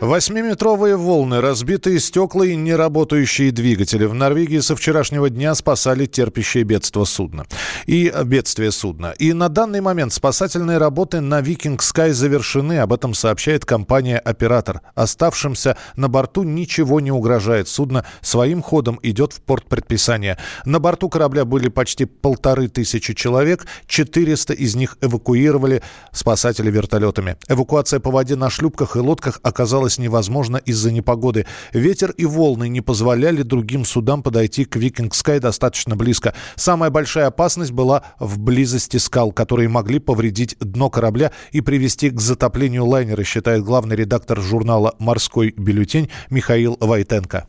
Восьмиметровые 0.07 0.95
волны, 0.95 1.41
разбитые 1.41 1.99
стекла 1.99 2.45
и 2.45 2.55
неработающие 2.55 3.51
двигатели. 3.51 4.05
В 4.05 4.13
Норвегии 4.13 4.59
со 4.59 4.73
вчерашнего 4.73 5.29
дня 5.29 5.53
спасали 5.53 6.05
терпящее 6.05 6.63
бедство 6.63 7.03
судна. 7.03 7.45
И 7.87 8.13
бедствие 8.23 8.71
судна. 8.71 9.13
И 9.19 9.33
на 9.33 9.49
данный 9.49 9.81
момент 9.81 10.13
спасательные 10.13 10.77
работы 10.77 11.19
на 11.19 11.41
Викинг 11.41 11.81
Скай 11.83 12.13
завершены. 12.13 12.79
Об 12.79 12.93
этом 12.93 13.13
сообщает 13.13 13.65
компания-оператор. 13.65 14.79
Оставшимся 14.95 15.75
на 15.97 16.07
борту 16.07 16.43
ничего 16.43 17.01
не 17.01 17.11
угрожает. 17.11 17.67
Судно 17.67 18.05
своим 18.21 18.61
ходом 18.61 19.01
идет 19.03 19.33
в 19.33 19.41
порт 19.41 19.67
предписания. 19.67 20.37
На 20.63 20.79
борту 20.79 21.09
корабля 21.09 21.43
были 21.43 21.67
почти 21.67 22.05
полторы 22.05 22.69
тысячи 22.69 23.13
человек. 23.13 23.65
400 23.87 24.53
из 24.53 24.73
них 24.73 24.97
эвакуировали 25.01 25.83
спасатели 26.13 26.71
вертолетами. 26.71 27.35
Эвакуация 27.49 27.99
по 27.99 28.09
воде 28.09 28.37
на 28.37 28.49
шлюпках 28.49 28.95
и 28.95 28.99
лодках 28.99 29.41
оказалась 29.43 29.96
невозможно 29.97 30.57
из-за 30.57 30.91
непогоды. 30.91 31.45
Ветер 31.73 32.11
и 32.11 32.25
волны 32.25 32.67
не 32.69 32.81
позволяли 32.81 33.41
другим 33.41 33.85
судам 33.85 34.23
подойти 34.23 34.65
к 34.65 34.75
Викинг 34.75 35.15
Скай 35.15 35.39
достаточно 35.39 35.95
близко. 35.95 36.33
Самая 36.55 36.89
большая 36.89 37.27
опасность 37.27 37.71
была 37.71 38.03
в 38.19 38.39
близости 38.39 38.97
скал, 38.97 39.31
которые 39.31 39.69
могли 39.69 39.99
повредить 39.99 40.55
дно 40.59 40.89
корабля 40.89 41.31
и 41.51 41.61
привести 41.61 42.09
к 42.09 42.19
затоплению 42.19 42.85
лайнера, 42.85 43.23
считает 43.23 43.63
главный 43.63 43.95
редактор 43.95 44.41
журнала 44.41 44.95
«Морской 44.99 45.53
бюллетень» 45.57 46.09
Михаил 46.29 46.77
Войтенко. 46.79 47.47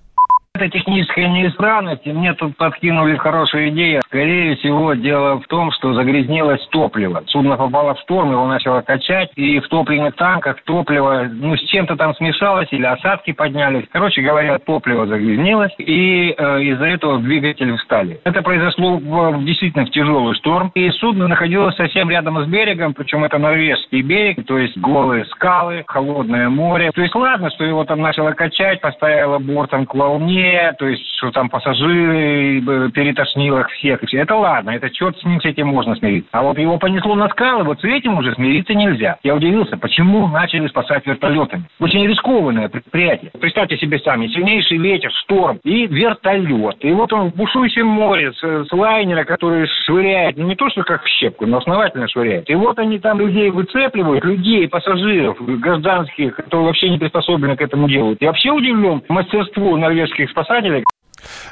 Это 0.58 0.70
техническая 0.70 1.28
неисправность, 1.28 2.04
и 2.04 2.10
мне 2.10 2.34
тут 2.34 2.56
подкинули 2.56 3.14
хорошую 3.14 3.68
идею. 3.68 4.02
Скорее 4.06 4.56
всего, 4.56 4.94
дело 4.94 5.38
в 5.38 5.46
том, 5.46 5.70
что 5.70 5.94
загрязнилось 5.94 6.66
топливо. 6.72 7.22
Судно 7.28 7.56
попало 7.56 7.94
в 7.94 8.00
шторм, 8.00 8.32
его 8.32 8.44
начало 8.48 8.80
качать, 8.80 9.30
и 9.36 9.60
в 9.60 9.68
топливных 9.68 10.16
танках 10.16 10.56
топливо, 10.64 11.28
ну, 11.30 11.56
с 11.56 11.60
чем-то 11.60 11.94
там 11.94 12.12
смешалось, 12.16 12.66
или 12.72 12.84
осадки 12.84 13.30
поднялись. 13.30 13.84
Короче 13.92 14.20
говоря, 14.20 14.58
топливо 14.58 15.06
загрязнилось, 15.06 15.70
и 15.78 16.34
э, 16.36 16.62
из-за 16.62 16.86
этого 16.86 17.20
двигатели 17.20 17.76
встали. 17.76 18.18
Это 18.24 18.42
произошло 18.42 18.96
в, 18.96 19.36
в 19.36 19.44
действительно 19.44 19.86
в 19.86 19.90
тяжелый 19.90 20.34
шторм, 20.34 20.72
и 20.74 20.90
судно 20.90 21.28
находилось 21.28 21.76
совсем 21.76 22.10
рядом 22.10 22.44
с 22.44 22.48
берегом, 22.48 22.94
причем 22.94 23.22
это 23.22 23.38
норвежский 23.38 24.02
берег, 24.02 24.44
то 24.44 24.58
есть 24.58 24.76
голые 24.76 25.24
скалы, 25.26 25.84
холодное 25.86 26.48
море. 26.48 26.90
То 26.92 27.02
есть 27.02 27.14
ладно, 27.14 27.48
что 27.50 27.64
его 27.64 27.84
там 27.84 28.00
начало 28.00 28.32
качать, 28.32 28.80
поставило 28.80 29.38
бортом 29.38 29.86
к 29.86 29.94
волне, 29.94 30.47
то 30.78 30.86
есть, 30.86 31.04
что 31.16 31.30
там 31.30 31.48
пассажиры 31.48 32.60
э, 32.60 32.90
перетошнило 32.90 33.64
всех. 33.68 34.00
Это 34.12 34.36
ладно, 34.36 34.70
это 34.70 34.90
черт 34.90 35.18
с 35.18 35.24
ним, 35.24 35.40
с 35.40 35.44
этим 35.44 35.68
можно 35.68 35.94
смириться. 35.96 36.28
А 36.32 36.42
вот 36.42 36.58
его 36.58 36.78
понесло 36.78 37.14
на 37.14 37.28
скалы, 37.28 37.64
вот 37.64 37.80
с 37.80 37.84
этим 37.84 38.18
уже 38.18 38.34
смириться 38.34 38.74
нельзя. 38.74 39.16
Я 39.22 39.34
удивился, 39.34 39.76
почему 39.76 40.28
начали 40.28 40.66
спасать 40.68 41.06
вертолетами. 41.06 41.64
Очень 41.80 42.06
рискованное 42.06 42.68
предприятие. 42.68 43.30
Представьте 43.40 43.76
себе 43.78 43.98
сами, 43.98 44.28
сильнейший 44.28 44.78
ветер, 44.78 45.10
шторм 45.12 45.58
и 45.64 45.86
вертолет. 45.86 46.76
И 46.80 46.92
вот 46.92 47.12
он 47.12 47.30
в 47.30 47.36
бушующем 47.36 47.86
море 47.86 48.32
с, 48.32 48.68
с 48.68 48.72
лайнера, 48.72 49.24
который 49.24 49.66
швыряет, 49.86 50.36
ну 50.36 50.46
не 50.46 50.56
то, 50.56 50.68
что 50.70 50.82
как 50.82 51.02
в 51.02 51.08
щепку, 51.08 51.46
но 51.46 51.58
основательно 51.58 52.08
швыряет. 52.08 52.48
И 52.48 52.54
вот 52.54 52.78
они 52.78 52.98
там 52.98 53.20
людей 53.20 53.50
выцепливают, 53.50 54.24
людей, 54.24 54.68
пассажиров, 54.68 55.36
гражданских, 55.40 56.36
которые 56.36 56.66
вообще 56.66 56.90
не 56.90 56.98
приспособлены 56.98 57.56
к 57.56 57.62
этому 57.62 57.88
делу. 57.88 58.16
Я 58.20 58.28
вообще 58.28 58.50
удивлен 58.50 59.02
мастерству 59.08 59.76
норвежских 59.76 60.27
спасателей. 60.28 60.84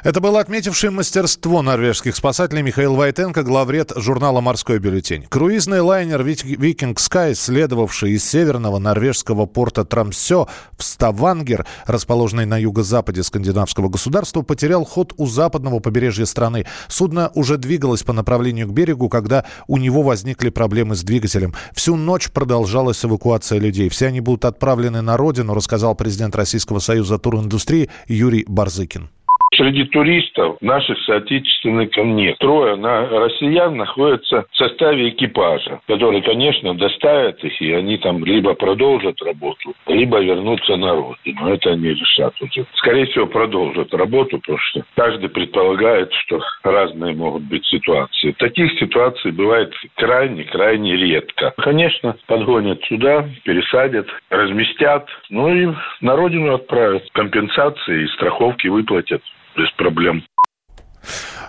Это 0.03 0.21
был 0.21 0.37
отметивший 0.37 0.89
мастерство 0.89 1.61
норвежских 1.61 2.15
спасателей 2.15 2.61
Михаил 2.61 2.95
Вайтенко, 2.95 3.43
главред 3.43 3.91
журнала 3.95 4.41
«Морской 4.41 4.79
бюллетень». 4.79 5.25
Круизный 5.29 5.81
лайнер 5.81 6.23
«Викинг 6.23 6.99
Скай», 6.99 7.35
следовавший 7.35 8.11
из 8.11 8.23
северного 8.23 8.79
норвежского 8.79 9.45
порта 9.45 9.85
Трамсё 9.85 10.47
в 10.77 10.83
Ставангер, 10.83 11.65
расположенный 11.85 12.45
на 12.45 12.57
юго-западе 12.57 13.23
скандинавского 13.23 13.89
государства, 13.89 14.41
потерял 14.41 14.85
ход 14.85 15.13
у 15.17 15.27
западного 15.27 15.79
побережья 15.79 16.25
страны. 16.25 16.65
Судно 16.87 17.31
уже 17.33 17.57
двигалось 17.57 18.03
по 18.03 18.13
направлению 18.13 18.67
к 18.67 18.71
берегу, 18.71 19.09
когда 19.09 19.45
у 19.67 19.77
него 19.77 20.01
возникли 20.01 20.49
проблемы 20.49 20.95
с 20.95 21.03
двигателем. 21.03 21.53
Всю 21.73 21.95
ночь 21.95 22.29
продолжалась 22.29 23.03
эвакуация 23.03 23.59
людей. 23.59 23.89
Все 23.89 24.07
они 24.07 24.21
будут 24.21 24.45
отправлены 24.45 25.01
на 25.01 25.17
родину, 25.17 25.53
рассказал 25.53 25.95
президент 25.95 26.35
Российского 26.35 26.79
союза 26.79 27.17
туриндустрии 27.17 27.89
Юрий 28.07 28.45
Барзыкин. 28.47 29.09
Среди 29.57 29.85
туристов 29.85 30.57
наших 30.61 30.99
соотечественников 31.01 32.05
нет. 32.05 32.37
Трое 32.37 32.75
на 32.75 33.07
россиян 33.09 33.75
находятся 33.75 34.45
в 34.51 34.55
составе 34.55 35.09
экипажа, 35.09 35.79
который, 35.87 36.21
конечно, 36.21 36.75
доставят 36.75 37.43
их, 37.43 37.59
и 37.59 37.73
они 37.73 37.97
там 37.97 38.23
либо 38.23 38.53
продолжат 38.53 39.19
работу, 39.23 39.73
либо 39.87 40.19
вернутся 40.19 40.75
на 40.75 40.93
родину. 40.93 41.47
Это 41.47 41.71
они 41.71 41.89
решат 41.89 42.35
уже. 42.39 42.67
Скорее 42.75 43.07
всего, 43.07 43.25
продолжат 43.25 43.91
работу, 43.95 44.37
потому 44.39 44.59
что 44.59 44.83
каждый 44.95 45.29
предполагает, 45.29 46.13
что 46.13 46.39
разные 46.63 47.15
могут 47.15 47.43
быть 47.43 47.65
ситуации. 47.65 48.35
Таких 48.37 48.77
ситуаций 48.79 49.31
бывает 49.31 49.73
крайне-крайне 49.95 50.95
редко. 50.97 51.53
Конечно, 51.57 52.15
подгонят 52.27 52.83
сюда, 52.83 53.27
пересадят, 53.43 54.07
разместят, 54.29 55.07
ну 55.31 55.53
и 55.53 55.73
на 56.01 56.15
родину 56.15 56.53
отправят. 56.53 57.03
Компенсации 57.13 58.03
и 58.03 58.07
страховки 58.09 58.67
выплатят 58.67 59.23
без 59.57 59.71
проблем. 59.77 60.23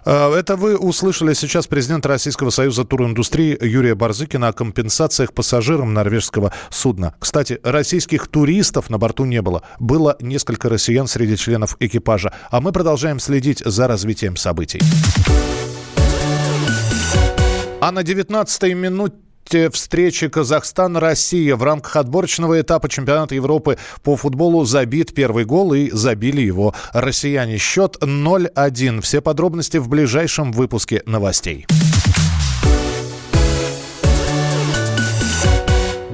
А, 0.05 0.35
это 0.35 0.57
вы 0.57 0.77
услышали 0.77 1.35
сейчас 1.35 1.67
президента 1.67 2.09
Российского 2.09 2.50
союза 2.50 2.85
туриндустрии 2.85 3.59
Юрия 3.61 3.95
Барзыкина 3.95 4.49
о 4.49 4.53
компенсациях 4.53 5.33
пассажирам 5.33 5.93
норвежского 5.93 6.53
судна. 6.71 7.15
Кстати, 7.19 7.61
российских 7.62 8.29
туристов 8.29 8.91
на 8.91 8.99
борту 8.99 9.25
не 9.25 9.43
было. 9.43 9.62
Было 9.79 10.17
несколько 10.21 10.69
россиян 10.69 11.07
среди 11.07 11.37
членов 11.37 11.77
экипажа. 11.81 12.33
А 12.50 12.61
мы 12.61 12.73
продолжаем 12.73 13.19
следить 13.19 13.61
за 13.65 13.87
развитием 13.87 14.37
событий. 14.37 14.81
А 17.81 17.93
на 17.93 18.00
19-й 18.00 18.75
минуте 18.75 19.28
встречи 19.73 20.28
Казахстан-Россия 20.28 21.57
в 21.57 21.62
рамках 21.62 21.97
отборочного 21.97 22.61
этапа 22.61 22.88
чемпионата 22.88 23.35
Европы 23.35 23.78
по 24.02 24.17
футболу 24.17 24.64
забит 24.64 25.14
первый 25.14 25.45
гол 25.45 25.75
и 25.75 25.90
забили 25.90 26.40
его 26.40 26.75
россияне. 26.93 27.59
Счет 27.59 27.97
0-1. 28.00 29.00
Все 29.00 29.21
подробности 29.21 29.78
в 29.78 29.88
ближайшем 29.88 30.52
выпуске 30.52 31.02
новостей. 31.07 31.67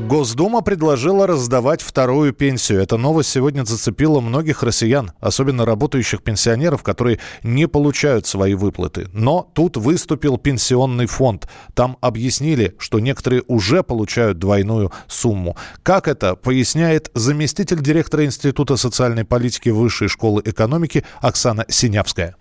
Госдума 0.08 0.60
предложила 0.60 1.26
раздавать 1.26 1.80
вторую 1.80 2.34
пенсию. 2.34 2.82
Эта 2.82 2.98
новость 2.98 3.30
сегодня 3.30 3.64
зацепила 3.64 4.20
многих 4.20 4.62
россиян, 4.62 5.12
особенно 5.18 5.64
работающих 5.64 6.22
пенсионеров, 6.22 6.82
которые 6.82 7.20
не 7.42 7.66
получают 7.66 8.26
свои 8.26 8.52
выплаты. 8.52 9.08
Но 9.14 9.50
тут 9.54 9.78
выступил 9.78 10.36
пенсионный 10.36 11.06
фонд. 11.06 11.48
Там 11.72 11.96
объяснили, 12.02 12.74
что 12.78 13.00
некоторые 13.00 13.44
уже 13.46 13.82
получают 13.82 14.38
двойную 14.38 14.92
сумму. 15.08 15.56
Как 15.82 16.06
это, 16.06 16.36
поясняет 16.36 17.10
заместитель 17.14 17.80
директора 17.80 18.26
Института 18.26 18.76
социальной 18.76 19.24
политики 19.24 19.70
Высшей 19.70 20.08
школы 20.08 20.42
экономики 20.44 21.02
Оксана 21.22 21.64
Синявская 21.68 22.36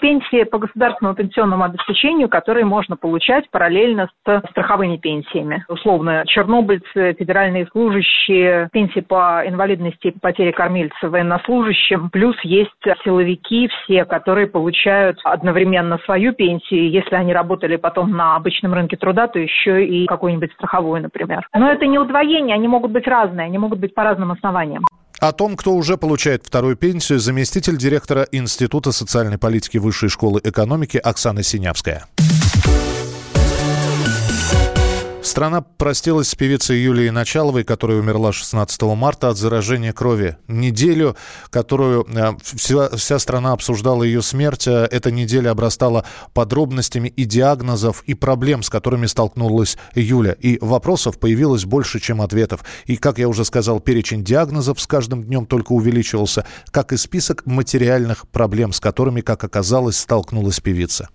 пенсии 0.00 0.44
по 0.44 0.58
государственному 0.58 1.16
пенсионному 1.16 1.64
обеспечению, 1.64 2.28
которые 2.28 2.64
можно 2.64 2.96
получать 2.96 3.50
параллельно 3.50 4.08
с 4.26 4.42
страховыми 4.50 4.96
пенсиями. 4.96 5.64
Условно, 5.68 6.24
чернобыльцы, 6.26 7.14
федеральные 7.18 7.66
служащие, 7.72 8.68
пенсии 8.72 9.00
по 9.00 9.42
инвалидности 9.46 10.08
и 10.08 10.10
по 10.12 10.20
потере 10.20 10.52
кормильца 10.52 11.08
военнослужащим. 11.08 12.10
Плюс 12.10 12.36
есть 12.42 12.70
силовики 13.04 13.68
все, 13.68 14.04
которые 14.04 14.46
получают 14.46 15.18
одновременно 15.24 15.98
свою 16.04 16.32
пенсию. 16.32 16.90
Если 16.90 17.14
они 17.14 17.32
работали 17.32 17.76
потом 17.76 18.12
на 18.12 18.36
обычном 18.36 18.74
рынке 18.74 18.96
труда, 18.96 19.26
то 19.28 19.38
еще 19.38 19.84
и 19.84 20.06
какую-нибудь 20.06 20.52
страховую, 20.52 21.02
например. 21.02 21.46
Но 21.54 21.70
это 21.70 21.86
не 21.86 21.98
удвоение, 21.98 22.54
они 22.54 22.68
могут 22.68 22.92
быть 22.92 23.06
разные, 23.06 23.46
они 23.46 23.58
могут 23.58 23.78
быть 23.78 23.94
по 23.94 24.04
разным 24.04 24.32
основаниям. 24.32 24.84
О 25.18 25.32
том, 25.32 25.56
кто 25.56 25.74
уже 25.74 25.96
получает 25.96 26.44
вторую 26.46 26.76
пенсию, 26.76 27.18
заместитель 27.18 27.76
директора 27.76 28.28
Института 28.30 28.92
социальной 28.92 29.36
политики 29.36 29.76
Высшей 29.76 30.08
школы 30.08 30.40
экономики 30.44 30.96
Оксана 30.96 31.42
Синявская. 31.42 32.06
Страна 35.28 35.60
простилась 35.60 36.30
с 36.30 36.34
певицей 36.34 36.80
Юлией 36.80 37.10
Началовой, 37.10 37.62
которая 37.62 37.98
умерла 37.98 38.32
16 38.32 38.80
марта 38.96 39.28
от 39.28 39.36
заражения 39.36 39.92
крови. 39.92 40.38
Неделю, 40.48 41.16
которую 41.50 42.06
э, 42.10 42.32
вся, 42.40 42.88
вся 42.96 43.18
страна 43.18 43.52
обсуждала 43.52 44.04
ее 44.04 44.22
смерть, 44.22 44.66
э, 44.66 44.88
эта 44.90 45.10
неделя 45.10 45.50
обрастала 45.50 46.06
подробностями 46.32 47.08
и 47.08 47.26
диагнозов, 47.26 48.02
и 48.06 48.14
проблем, 48.14 48.62
с 48.62 48.70
которыми 48.70 49.04
столкнулась 49.04 49.76
Юля. 49.94 50.32
И 50.32 50.58
вопросов 50.62 51.18
появилось 51.18 51.66
больше, 51.66 52.00
чем 52.00 52.22
ответов. 52.22 52.64
И, 52.86 52.96
как 52.96 53.18
я 53.18 53.28
уже 53.28 53.44
сказал, 53.44 53.80
перечень 53.80 54.24
диагнозов 54.24 54.80
с 54.80 54.86
каждым 54.86 55.22
днем 55.22 55.44
только 55.44 55.72
увеличивался, 55.72 56.46
как 56.70 56.94
и 56.94 56.96
список 56.96 57.44
материальных 57.44 58.26
проблем, 58.28 58.72
с 58.72 58.80
которыми, 58.80 59.20
как 59.20 59.44
оказалось, 59.44 59.98
столкнулась 59.98 60.58
певица. 60.60 61.10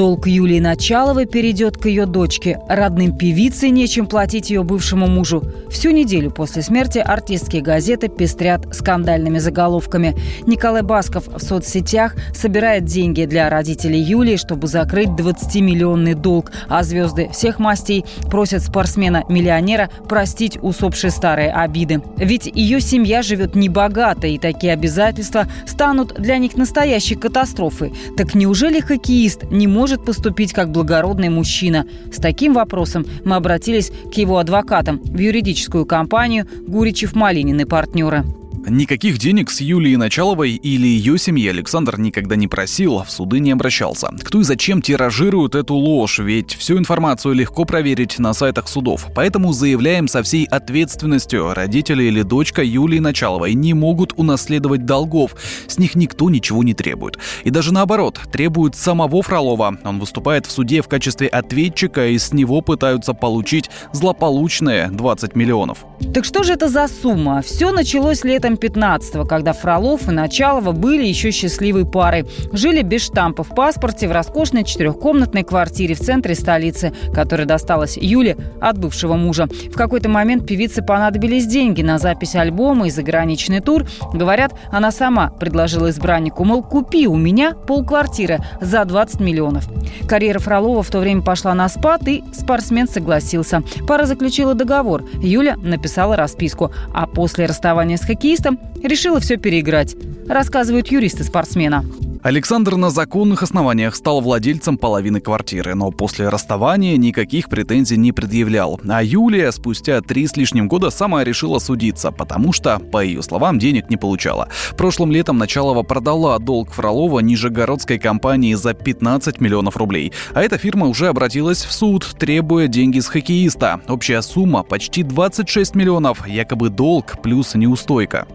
Долг 0.00 0.26
Юлии 0.26 0.60
Началовой 0.60 1.26
перейдет 1.26 1.76
к 1.76 1.84
ее 1.84 2.06
дочке. 2.06 2.58
Родным 2.70 3.14
певице 3.14 3.68
нечем 3.68 4.06
платить 4.06 4.48
ее 4.48 4.62
бывшему 4.62 5.06
мужу. 5.06 5.42
Всю 5.68 5.90
неделю 5.90 6.30
после 6.30 6.62
смерти 6.62 7.00
артистские 7.00 7.60
газеты 7.60 8.08
пестрят 8.08 8.74
скандальными 8.74 9.36
заголовками. 9.36 10.16
Николай 10.46 10.80
Басков 10.80 11.26
в 11.26 11.38
соцсетях 11.40 12.14
собирает 12.34 12.86
деньги 12.86 13.26
для 13.26 13.50
родителей 13.50 14.00
Юлии, 14.00 14.36
чтобы 14.36 14.68
закрыть 14.68 15.08
20-миллионный 15.08 16.14
долг, 16.14 16.50
а 16.70 16.82
звезды 16.82 17.28
всех 17.30 17.58
мастей 17.58 18.06
просят 18.30 18.62
спортсмена-миллионера 18.62 19.90
простить 20.08 20.58
усопшие 20.62 21.10
старые 21.10 21.52
обиды. 21.52 22.00
Ведь 22.16 22.46
ее 22.46 22.80
семья 22.80 23.20
живет 23.20 23.54
небогато, 23.54 24.28
и 24.28 24.38
такие 24.38 24.72
обязательства 24.72 25.46
станут 25.66 26.14
для 26.14 26.38
них 26.38 26.56
настоящей 26.56 27.16
катастрофой. 27.16 27.92
Так 28.16 28.34
неужели 28.34 28.80
хоккеист 28.80 29.42
не 29.50 29.66
может 29.66 29.89
поступить 29.98 30.52
как 30.52 30.70
благородный 30.70 31.28
мужчина. 31.28 31.86
С 32.12 32.16
таким 32.16 32.54
вопросом 32.54 33.06
мы 33.24 33.36
обратились 33.36 33.90
к 34.12 34.14
его 34.14 34.38
адвокатам 34.38 35.00
в 35.02 35.18
юридическую 35.18 35.86
компанию 35.86 36.46
«Гуричев, 36.66 37.14
Малинин 37.14 37.60
и 37.60 37.64
партнеры». 37.64 38.24
Никаких 38.68 39.18
денег 39.18 39.50
с 39.50 39.62
Юлией 39.62 39.96
Началовой 39.96 40.52
или 40.52 40.86
ее 40.86 41.18
семьи 41.18 41.48
Александр 41.48 41.98
никогда 41.98 42.36
не 42.36 42.46
просил, 42.46 43.02
в 43.02 43.10
суды 43.10 43.40
не 43.40 43.52
обращался. 43.52 44.10
Кто 44.22 44.40
и 44.40 44.44
зачем 44.44 44.82
тиражирует 44.82 45.54
эту 45.54 45.74
ложь, 45.74 46.18
ведь 46.18 46.54
всю 46.54 46.76
информацию 46.76 47.34
легко 47.34 47.64
проверить 47.64 48.18
на 48.18 48.34
сайтах 48.34 48.68
судов. 48.68 49.06
Поэтому 49.14 49.52
заявляем 49.52 50.08
со 50.08 50.22
всей 50.22 50.44
ответственностью, 50.44 51.54
родители 51.54 52.04
или 52.04 52.22
дочка 52.22 52.62
Юлии 52.62 52.98
Началовой 52.98 53.54
не 53.54 53.72
могут 53.72 54.12
унаследовать 54.16 54.84
долгов, 54.84 55.34
с 55.66 55.78
них 55.78 55.94
никто 55.94 56.28
ничего 56.28 56.62
не 56.62 56.74
требует. 56.74 57.18
И 57.44 57.50
даже 57.50 57.72
наоборот, 57.72 58.20
требуют 58.30 58.76
самого 58.76 59.22
Фролова. 59.22 59.78
Он 59.84 59.98
выступает 59.98 60.44
в 60.44 60.50
суде 60.50 60.82
в 60.82 60.88
качестве 60.88 61.28
ответчика, 61.28 62.08
и 62.08 62.18
с 62.18 62.32
него 62.32 62.60
пытаются 62.60 63.14
получить 63.14 63.70
злополучные 63.92 64.88
20 64.88 65.34
миллионов. 65.34 65.78
Так 66.14 66.24
что 66.24 66.42
же 66.42 66.52
это 66.52 66.68
за 66.68 66.88
сумма? 66.88 67.42
Все 67.42 67.72
началось 67.72 68.22
летом 68.24 68.49
летом 68.50 68.54
15-го, 68.54 69.24
когда 69.24 69.52
Фролов 69.52 70.08
и 70.08 70.12
Началова 70.12 70.72
были 70.72 71.06
еще 71.06 71.30
счастливой 71.30 71.86
парой. 71.86 72.26
Жили 72.52 72.82
без 72.82 73.02
штампа 73.02 73.42
в 73.42 73.54
паспорте 73.54 74.08
в 74.08 74.12
роскошной 74.12 74.64
четырехкомнатной 74.64 75.42
квартире 75.42 75.94
в 75.94 76.00
центре 76.00 76.34
столицы, 76.34 76.92
которая 77.14 77.46
досталась 77.46 77.96
Юле 77.96 78.36
от 78.60 78.78
бывшего 78.78 79.14
мужа. 79.14 79.46
В 79.46 79.76
какой-то 79.76 80.08
момент 80.08 80.46
певице 80.46 80.82
понадобились 80.82 81.46
деньги 81.46 81.82
на 81.82 81.98
запись 81.98 82.34
альбома 82.34 82.86
и 82.86 82.90
заграничный 82.90 83.60
тур. 83.60 83.86
Говорят, 84.12 84.54
она 84.70 84.90
сама 84.90 85.30
предложила 85.30 85.90
избраннику, 85.90 86.44
мол, 86.44 86.62
купи 86.62 87.06
у 87.06 87.16
меня 87.16 87.54
полквартиры 87.54 88.38
за 88.60 88.84
20 88.84 89.20
миллионов. 89.20 89.68
Карьера 90.08 90.38
Фролова 90.38 90.82
в 90.82 90.90
то 90.90 90.98
время 90.98 91.22
пошла 91.22 91.54
на 91.54 91.68
спад, 91.68 92.06
и 92.06 92.24
спортсмен 92.32 92.88
согласился. 92.88 93.62
Пара 93.86 94.06
заключила 94.06 94.54
договор. 94.54 95.04
Юля 95.20 95.56
написала 95.56 96.16
расписку. 96.16 96.72
А 96.92 97.06
после 97.06 97.46
расставания 97.46 97.96
с 97.96 98.04
хоккеистом 98.04 98.39
решила 98.82 99.20
все 99.20 99.36
переиграть, 99.36 99.96
рассказывают 100.28 100.88
юристы 100.88 101.24
спортсмена. 101.24 101.84
Александр 102.22 102.76
на 102.76 102.90
законных 102.90 103.42
основаниях 103.42 103.94
стал 103.94 104.20
владельцем 104.20 104.76
половины 104.76 105.20
квартиры, 105.20 105.74
но 105.74 105.90
после 105.90 106.28
расставания 106.28 106.98
никаких 106.98 107.48
претензий 107.48 107.96
не 107.96 108.12
предъявлял. 108.12 108.78
А 108.86 109.02
Юлия 109.02 109.50
спустя 109.52 110.02
три 110.02 110.26
с 110.26 110.36
лишним 110.36 110.68
года 110.68 110.90
сама 110.90 111.24
решила 111.24 111.58
судиться, 111.58 112.12
потому 112.12 112.52
что, 112.52 112.78
по 112.78 113.02
ее 113.02 113.22
словам, 113.22 113.58
денег 113.58 113.88
не 113.88 113.96
получала. 113.96 114.50
Прошлым 114.76 115.12
летом 115.12 115.38
Началова 115.38 115.82
продала 115.82 116.38
долг 116.38 116.72
Фролова 116.72 117.20
нижегородской 117.20 117.98
компании 117.98 118.52
за 118.52 118.74
15 118.74 119.40
миллионов 119.40 119.78
рублей. 119.78 120.12
А 120.34 120.42
эта 120.42 120.58
фирма 120.58 120.88
уже 120.88 121.08
обратилась 121.08 121.64
в 121.64 121.72
суд, 121.72 122.04
требуя 122.18 122.66
деньги 122.66 123.00
с 123.00 123.06
хоккеиста. 123.06 123.80
Общая 123.88 124.20
сумма 124.20 124.62
почти 124.62 125.02
26 125.04 125.74
миллионов, 125.74 126.28
якобы 126.28 126.68
долг 126.68 127.16
плюс 127.22 127.54
неустойка. 127.54 128.26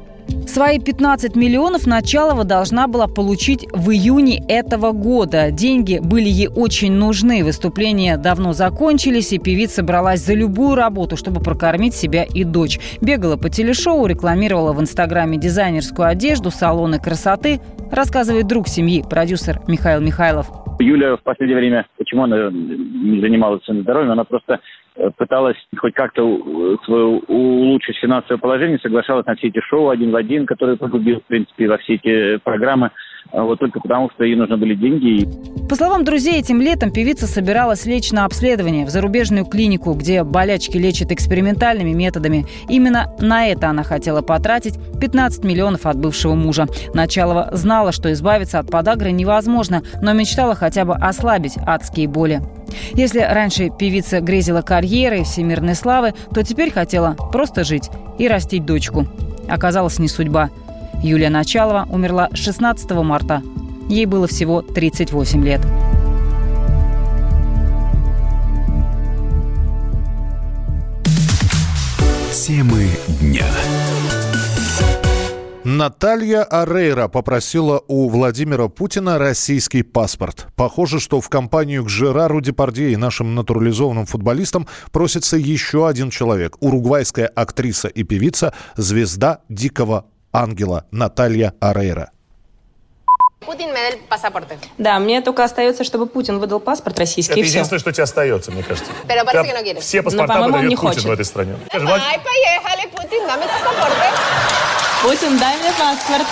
Свои 0.48 0.80
15 0.80 1.36
миллионов 1.36 1.86
Началова 1.86 2.46
должна 2.46 2.88
была 2.88 3.08
получить 3.08 3.66
в 3.74 3.92
июне 3.92 4.42
этого 4.48 4.92
года. 4.92 5.52
Деньги 5.52 6.00
были 6.02 6.30
ей 6.30 6.48
очень 6.48 6.94
нужны. 6.94 7.44
Выступления 7.44 8.18
давно 8.18 8.54
закончились, 8.54 9.34
и 9.34 9.40
певица 9.40 9.84
бралась 9.84 10.22
за 10.22 10.34
любую 10.34 10.76
работу, 10.76 11.18
чтобы 11.18 11.42
прокормить 11.42 11.94
себя 11.94 12.24
и 12.24 12.44
дочь. 12.44 12.80
Бегала 13.02 13.38
по 13.38 13.50
телешоу, 13.50 14.06
рекламировала 14.06 14.72
в 14.72 14.80
Инстаграме 14.80 15.38
дизайнерскую 15.38 16.08
одежду, 16.08 16.52
салоны 16.52 17.00
красоты, 17.00 17.60
рассказывает 17.92 18.48
друг 18.48 18.68
семьи, 18.68 19.04
продюсер 19.08 19.60
Михаил 19.68 20.00
Михайлов. 20.02 20.48
Юля 20.80 21.16
в 21.16 21.24
последнее 21.24 21.58
время, 21.58 21.86
почему 21.98 22.24
она 22.24 22.50
не 22.52 23.20
занималась 23.22 23.64
своим 23.64 23.82
здоровьем, 23.82 24.12
она 24.12 24.24
просто 24.24 24.60
пыталась 25.18 25.58
хоть 25.78 25.94
как-то 25.94 26.24
э, 26.24 26.78
свое 26.86 27.06
улучшить 27.28 27.98
финансовое 27.98 28.40
положение, 28.40 28.80
соглашалась 28.80 29.26
на 29.26 29.36
все 29.36 29.48
эти 29.48 29.60
шоу 29.60 29.90
один 29.90 30.12
в 30.12 30.16
один, 30.16 30.46
которые 30.46 30.78
погубил, 30.78 31.20
в 31.20 31.26
принципе, 31.26 31.68
во 31.68 31.78
все 31.78 31.96
эти 31.96 32.38
программы. 32.38 32.92
А 33.32 33.44
вот 33.44 33.60
только 33.60 33.80
потому, 33.80 34.10
что 34.12 34.24
ей 34.24 34.36
нужны 34.36 34.56
были 34.58 34.76
деньги. 34.76 35.28
По 35.68 35.76
словам 35.76 36.04
друзей, 36.04 36.40
этим 36.40 36.62
летом 36.62 36.92
певица 36.92 37.28
собиралась 37.28 37.86
лечь 37.86 38.12
на 38.12 38.26
обследование 38.26 38.86
в 38.86 38.90
зарубежную 38.90 39.46
клинику, 39.46 39.94
где 39.94 40.24
болячки 40.24 40.78
лечат 40.78 41.12
экспериментальными 41.12 41.92
методами. 41.92 42.46
Именно 42.70 43.12
на 43.20 43.48
это 43.48 43.70
она 43.70 43.84
хотела 43.84 44.22
потратить 44.22 44.76
15 45.02 45.44
миллионов 45.44 45.86
от 45.86 45.98
бывшего 45.98 46.36
мужа. 46.36 46.68
Началова 46.94 47.50
знала, 47.52 47.92
что 47.92 48.12
избавиться 48.14 48.60
от 48.60 48.70
подагры 48.70 49.12
невозможно, 49.12 49.82
но 50.02 50.14
мечтала 50.14 50.56
хотя 50.56 50.86
бы 50.86 50.94
ослабить 50.94 51.58
адские 51.66 52.08
боли. 52.08 52.42
Если 52.94 53.20
раньше 53.20 53.70
певица 53.78 54.22
грезила 54.22 54.62
карьерой, 54.62 55.24
всемирной 55.24 55.76
славы, 55.76 56.14
то 56.34 56.44
теперь 56.44 56.72
хотела 56.72 57.16
просто 57.32 57.64
жить 57.64 57.90
и 58.20 58.28
растить 58.28 58.66
дочку. 58.66 59.08
Оказалось, 59.48 60.00
не 60.00 60.08
судьба– 60.08 60.52
Юлия 61.06 61.30
Началова 61.30 61.88
умерла 61.92 62.30
16 62.34 62.90
марта. 63.04 63.44
Ей 63.90 64.08
было 64.08 64.26
всего 64.26 64.64
38 64.64 65.46
лет. 65.46 65.62
Темы 72.34 72.90
дня. 73.22 73.46
Наталья 75.64 76.44
Арейра 76.44 77.08
попросила 77.08 77.84
у 77.88 78.10
Владимира 78.10 78.68
Путина 78.68 79.20
российский 79.20 79.84
паспорт. 79.84 80.48
Похоже, 80.56 81.00
что 81.00 81.22
в 81.22 81.30
компанию 81.30 81.84
к 81.86 81.90
Жерару 81.90 82.42
Депардье 82.42 82.92
и 82.92 82.96
нашим 82.96 83.36
натурализованным 83.36 84.08
футболистам 84.08 84.68
просится 84.92 85.38
еще 85.38 85.88
один 85.88 86.10
человек. 86.10 86.58
Уругвайская 86.62 87.28
актриса 87.28 87.88
и 87.88 88.04
певица, 88.04 88.54
звезда 88.76 89.42
дикого 89.50 90.06
ангела 90.36 90.86
Наталья 90.92 91.54
Арейра. 91.60 92.12
Путин 93.46 93.70
мне 93.72 93.98
паспорт. 94.10 94.48
Да, 94.78 94.98
мне 95.00 95.22
только 95.22 95.44
остается, 95.44 95.84
чтобы 95.84 96.08
Путин 96.08 96.40
выдал 96.40 96.60
паспорт 96.60 96.98
российский. 96.98 97.34
Это 97.34 97.42
единственное, 97.42 97.80
что 97.80 97.92
тебе 97.92 98.04
остается, 98.04 98.52
мне 98.52 98.64
кажется. 98.64 98.92
Pero 99.08 99.24
parece 99.24 99.64
que 99.64 99.74
no 99.74 99.80
Все 99.82 100.02
паспорта 100.02 100.40
Но, 100.40 100.46
выдает 100.46 100.64
Путин 100.72 100.78
хочет. 100.78 101.04
в 101.04 101.12
этой 101.12 101.26
стране. 101.26 101.56
Скажи, 101.68 101.88
Ай, 101.88 102.20
поехали, 102.20 102.90
Путин, 102.90 103.24
дame 103.28 103.46
паспорт. 103.48 103.94
Путин, 105.04 105.38
дай 105.38 105.58
мне 105.58 105.72
паспорт. 105.78 106.26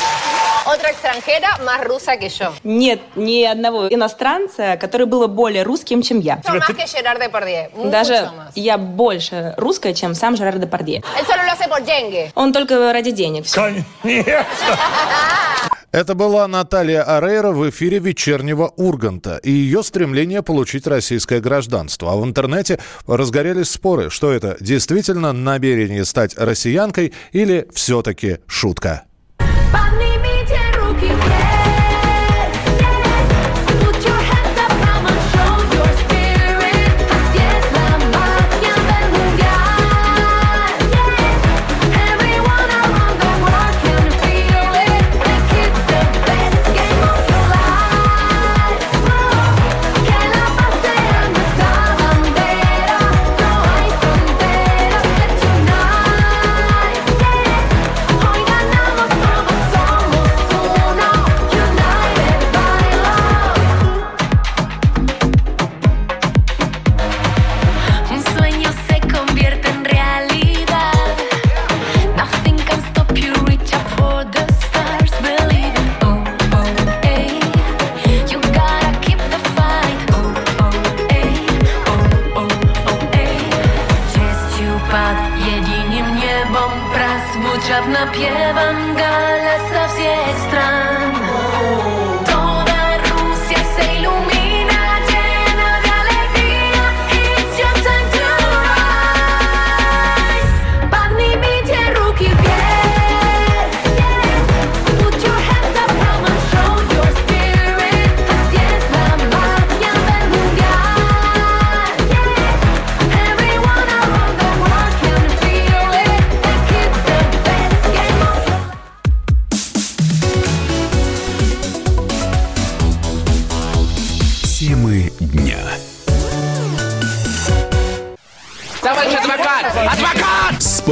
Otra 0.74 0.90
extranjera 0.90 1.60
más 1.64 1.84
rusa 1.84 2.18
que 2.18 2.30
yo. 2.30 2.52
Нет 2.64 3.00
ни 3.16 3.44
одного 3.44 3.88
иностранца, 3.90 4.76
который 4.78 5.06
был 5.06 5.28
более 5.28 5.62
русским, 5.62 6.02
чем 6.02 6.20
я. 6.20 6.42
Más 6.46 6.68
que 6.68 6.88
Gerard 6.88 7.20
Depardieu. 7.20 7.92
Даже 7.92 8.32
я 8.56 8.80
больше 8.80 9.54
русская, 9.58 9.94
чем 9.94 10.16
сам 10.16 10.36
Жерар 10.36 10.58
Депардье. 10.58 11.04
Él 11.20 11.26
solo 11.28 11.44
lo 11.44 11.52
hace 11.52 11.70
por 11.70 11.86
деньги. 11.86 12.32
Он 12.34 12.52
только 12.52 12.92
ради 12.92 13.12
денег. 13.12 13.46
Конечно. 13.52 13.86
Это 15.92 16.16
была 16.16 16.48
Наталья 16.48 17.04
Арейра 17.04 17.52
в 17.52 17.70
эфире 17.70 18.00
«Вечернего 18.00 18.74
Урганта» 18.78 19.38
и 19.44 19.52
ее 19.52 19.84
стремление 19.84 20.42
получить 20.42 20.88
российское 20.88 21.40
гражданство. 21.40 22.14
А 22.14 22.16
в 22.16 22.24
интернете 22.24 22.80
разгорелись 23.06 23.70
споры, 23.70 24.10
что 24.10 24.32
это 24.32 24.58
действительно 24.60 25.34
намерение 25.34 26.04
стать 26.04 26.36
россиянкой 26.36 27.14
или 27.32 27.68
все-таки 27.76 28.40
шутка. 28.48 29.04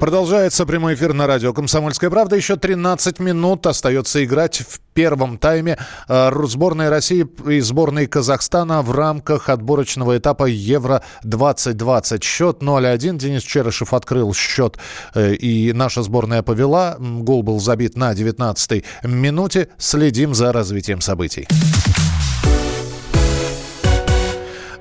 Продолжается 0.00 0.64
прямой 0.64 0.94
эфир 0.94 1.12
на 1.12 1.26
радио 1.26 1.52
«Комсомольская 1.52 2.08
правда». 2.08 2.34
Еще 2.34 2.56
13 2.56 3.20
минут 3.20 3.66
остается 3.66 4.24
играть 4.24 4.62
в 4.66 4.80
первом 4.94 5.36
тайме 5.36 5.76
э, 6.08 6.30
сборной 6.44 6.88
России 6.88 7.28
и 7.46 7.60
сборной 7.60 8.06
Казахстана 8.06 8.80
в 8.80 8.92
рамках 8.92 9.50
отборочного 9.50 10.16
этапа 10.16 10.46
Евро-2020. 10.46 12.24
Счет 12.24 12.62
0-1. 12.62 13.18
Денис 13.18 13.42
Черышев 13.42 13.92
открыл 13.92 14.32
счет, 14.32 14.78
э, 15.14 15.34
и 15.34 15.74
наша 15.74 16.02
сборная 16.02 16.42
повела. 16.42 16.96
Гол 16.98 17.42
был 17.42 17.60
забит 17.60 17.94
на 17.98 18.12
19-й 18.12 18.86
минуте. 19.02 19.68
Следим 19.76 20.34
за 20.34 20.50
развитием 20.54 21.02
событий. 21.02 21.46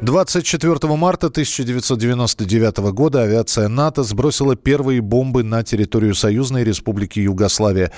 24 0.02 0.96
марта 0.96 1.28
1999 1.28 2.78
года 2.94 3.24
авиация 3.24 3.68
НАТО 3.68 4.04
сбросила 4.04 4.56
первые 4.56 5.02
бомбы 5.02 5.44
на 5.44 5.62
территорию 5.64 6.16
Союзной 6.16 6.64
Республики 6.64 7.20
Югославия. 7.20 7.92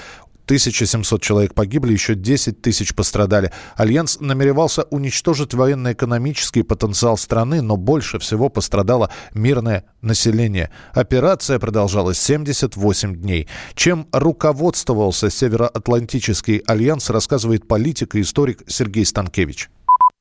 1700 0.45 1.21
человек 1.21 1.53
погибли, 1.53 1.93
еще 1.93 2.15
10 2.15 2.59
тысяч 2.59 2.95
пострадали. 2.95 3.51
Альянс 3.75 4.19
намеревался 4.19 4.81
уничтожить 4.89 5.53
военно-экономический 5.53 6.63
потенциал 6.63 7.17
страны, 7.17 7.61
но 7.61 7.77
больше 7.77 8.17
всего 8.17 8.49
пострадало 8.49 9.11
мирное 9.35 9.85
население. 10.01 10.71
Операция 10.93 11.59
продолжалась 11.59 12.19
78 12.19 13.15
дней. 13.15 13.47
Чем 13.75 14.07
руководствовался 14.11 15.29
Североатлантический 15.29 16.63
альянс, 16.65 17.11
рассказывает 17.11 17.67
политик 17.67 18.15
и 18.15 18.21
историк 18.21 18.63
Сергей 18.67 19.05
Станкевич. 19.05 19.69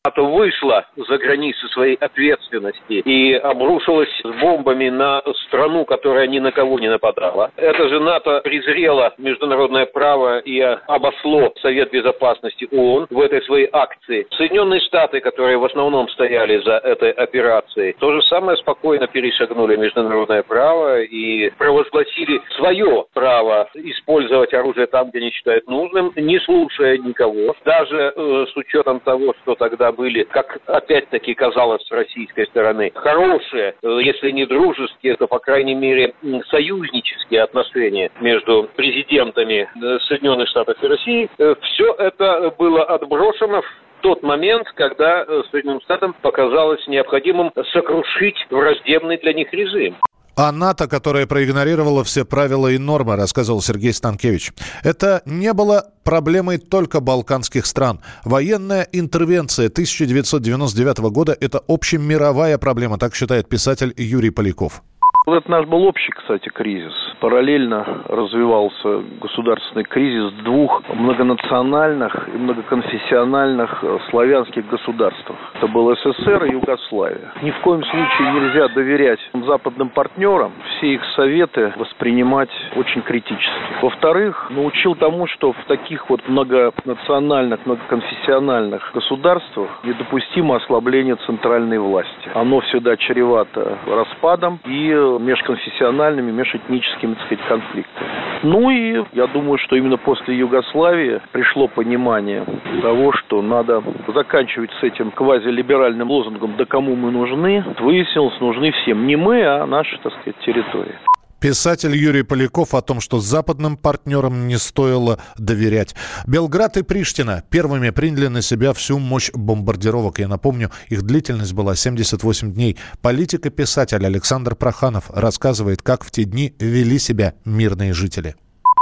НАТО 0.02 0.22
вышла 0.22 0.86
за 0.96 1.18
границы 1.18 1.68
своей 1.68 1.96
ответственности 1.96 3.02
и 3.04 3.34
обрушилась 3.34 4.08
с 4.24 4.40
бомбами 4.40 4.88
на 4.88 5.22
страну, 5.44 5.84
которая 5.84 6.26
ни 6.26 6.38
на 6.38 6.52
кого 6.52 6.78
не 6.78 6.88
нападала. 6.88 7.50
Это 7.56 7.86
же 7.86 8.00
НАТО 8.00 8.40
презрело 8.42 9.12
международное 9.18 9.84
право 9.84 10.38
и 10.38 10.58
обошло 10.59 11.53
Совет 11.60 11.90
Безопасности 11.90 12.66
ООН 12.72 13.08
в 13.10 13.20
этой 13.20 13.42
своей 13.42 13.68
акции. 13.70 14.26
Соединенные 14.38 14.80
Штаты, 14.80 15.20
которые 15.20 15.58
в 15.58 15.66
основном 15.66 16.08
стояли 16.08 16.62
за 16.64 16.78
этой 16.78 17.10
операцией, 17.10 17.94
то 17.98 18.10
же 18.10 18.22
самое 18.22 18.56
спокойно 18.56 19.06
перешагнули 19.06 19.76
международное 19.76 20.42
право 20.42 21.02
и 21.02 21.50
провозгласили 21.58 22.40
свое 22.56 23.04
право 23.12 23.68
использовать 23.74 24.54
оружие 24.54 24.86
там, 24.86 25.10
где 25.10 25.18
они 25.18 25.30
считают 25.30 25.66
нужным, 25.68 26.10
не 26.16 26.38
слушая 26.40 26.96
никого. 26.96 27.54
Даже 27.66 28.14
э, 28.16 28.46
с 28.50 28.56
учетом 28.56 29.00
того, 29.00 29.34
что 29.42 29.56
тогда 29.56 29.89
были, 29.92 30.24
как 30.24 30.59
опять-таки 30.66 31.35
казалось 31.35 31.83
с 31.87 31.90
российской 31.90 32.46
стороны, 32.46 32.90
хорошие, 32.94 33.74
э, 33.83 33.98
если 34.03 34.31
не 34.31 34.46
дружеские, 34.46 35.16
то, 35.16 35.26
по 35.26 35.38
крайней 35.38 35.74
мере, 35.74 36.14
союзнические 36.48 37.42
отношения 37.42 38.11
между 38.20 38.68
президентами 38.76 39.68
э, 39.68 39.98
Соединенных 40.09 40.48
Штатов 40.48 40.83
и 40.83 40.87
России, 40.87 41.31
э, 41.38 41.55
все 41.62 41.92
это 41.94 42.55
было 42.59 42.85
отброшено 42.85 43.62
в 43.62 44.03
тот 44.03 44.22
момент, 44.22 44.66
когда 44.74 45.26
Соединенным 45.50 45.83
Штатам 45.83 46.14
показалось 46.22 46.87
необходимым 46.87 47.53
сокрушить 47.72 48.46
враждебный 48.48 49.18
для 49.18 49.35
них 49.35 49.53
режим. 49.53 49.96
А 50.37 50.53
НАТО, 50.53 50.87
которая 50.87 51.27
проигнорировала 51.27 52.05
все 52.05 52.25
правила 52.25 52.69
и 52.69 52.79
нормы, 52.79 53.16
рассказывал 53.16 53.62
Сергей 53.62 53.93
Станкевич. 53.93 54.53
Это 54.83 55.23
не 55.25 55.53
было 55.53 55.90
проблемой 56.05 56.59
только 56.59 57.01
балканских 57.01 57.66
стран. 57.66 58.01
Военная 58.25 58.88
интервенция 58.93 59.66
1999 59.66 60.99
года– 61.11 61.37
это 61.40 61.62
общемировая 61.69 62.59
проблема, 62.59 62.99
так 62.99 63.14
считает 63.14 63.49
писатель 63.49 63.93
Юрий 63.97 64.31
Поляков. 64.31 64.83
Это 65.26 65.50
наш 65.50 65.66
был 65.66 65.85
общий, 65.85 66.11
кстати, 66.12 66.48
кризис. 66.48 66.94
Параллельно 67.20 68.04
развивался 68.09 69.02
государственный 69.20 69.85
кризис 69.85 70.33
двух 70.44 70.83
многонациональных 70.88 72.28
и 72.28 72.38
многоконфессиональных 72.38 73.85
э, 73.85 73.98
славянских 74.11 74.66
государств. 74.68 75.30
Это 75.54 75.66
был 75.68 75.94
СССР 75.94 76.44
и 76.44 76.52
Югославия. 76.52 77.33
Ни 77.42 77.50
в 77.50 77.59
коем 77.61 77.85
случае 77.85 78.33
нельзя 78.33 78.68
доверять 78.68 79.20
западным 79.46 79.90
партнерам, 79.90 80.52
все 80.78 80.94
их 80.94 81.04
советы 81.14 81.74
воспринимать 81.76 82.50
очень 82.76 83.02
критически. 83.02 83.50
Во-вторых, 83.83 84.50
научил 84.50 84.94
тому, 84.94 85.26
что 85.26 85.52
в 85.52 85.64
таких 85.66 86.09
вот 86.09 86.26
многонациональных, 86.28 87.66
многоконфессиональных 87.66 88.90
государствах 88.94 89.68
недопустимо 89.85 90.56
ослабление 90.56 91.16
центральной 91.26 91.78
власти. 91.78 92.30
Оно 92.35 92.61
всегда 92.61 92.96
чревато 92.96 93.78
распадом 93.87 94.61
и 94.64 95.18
межконфессиональными, 95.20 96.30
межэтническими, 96.30 97.14
так 97.14 97.26
сказать, 97.26 97.44
конфликтами. 97.48 98.09
Ну 98.42 98.70
и 98.70 99.04
я 99.12 99.26
думаю, 99.26 99.59
что 99.59 99.76
именно 99.76 99.96
после 99.96 100.37
Югославии 100.37 101.20
пришло 101.33 101.68
понимание 101.68 102.44
того, 102.83 103.12
что 103.12 103.42
надо 103.42 103.83
заканчивать 104.14 104.70
с 104.80 104.83
этим 104.83 105.11
квазилиберальным 105.11 106.11
лозунгом 106.11 106.54
«да 106.56 106.64
кому 106.64 106.96
мы 106.96 107.11
нужны». 107.11 107.64
Выяснилось, 107.78 108.38
нужны 108.40 108.72
всем. 108.72 109.06
Не 109.06 109.16
мы, 109.16 109.44
а 109.44 109.66
наши, 109.66 109.98
так 109.98 110.12
сказать, 110.14 110.37
территории. 110.40 111.10
Писатель 111.40 111.96
Юрий 111.96 112.22
Поляков 112.22 112.74
о 112.74 112.83
том, 112.83 113.00
что 113.00 113.18
западным 113.18 113.79
партнерам 113.79 114.46
не 114.46 114.59
стоило 114.59 115.18
доверять. 115.38 115.94
Белград 116.26 116.76
и 116.76 116.83
Приштина 116.83 117.42
первыми 117.48 117.88
приняли 117.90 118.26
на 118.26 118.42
себя 118.42 118.74
всю 118.74 118.98
мощь 118.98 119.31
бомбардировок. 119.33 120.18
Я 120.18 120.29
напомню, 120.29 120.70
их 120.88 121.03
длительность 121.03 121.55
была 121.55 121.74
78 121.74 122.53
дней. 122.53 122.76
Политик 123.00 123.46
и 123.46 123.50
писатель 123.50 124.05
Александр 124.05 124.55
Проханов 124.55 125.11
рассказывает, 125.11 125.81
как 125.81 126.05
в 126.05 126.11
те 126.11 126.24
дни 126.24 126.55
вели 126.59 126.98
себя 126.98 127.33
мирные 127.46 127.94
жители. 127.94 128.35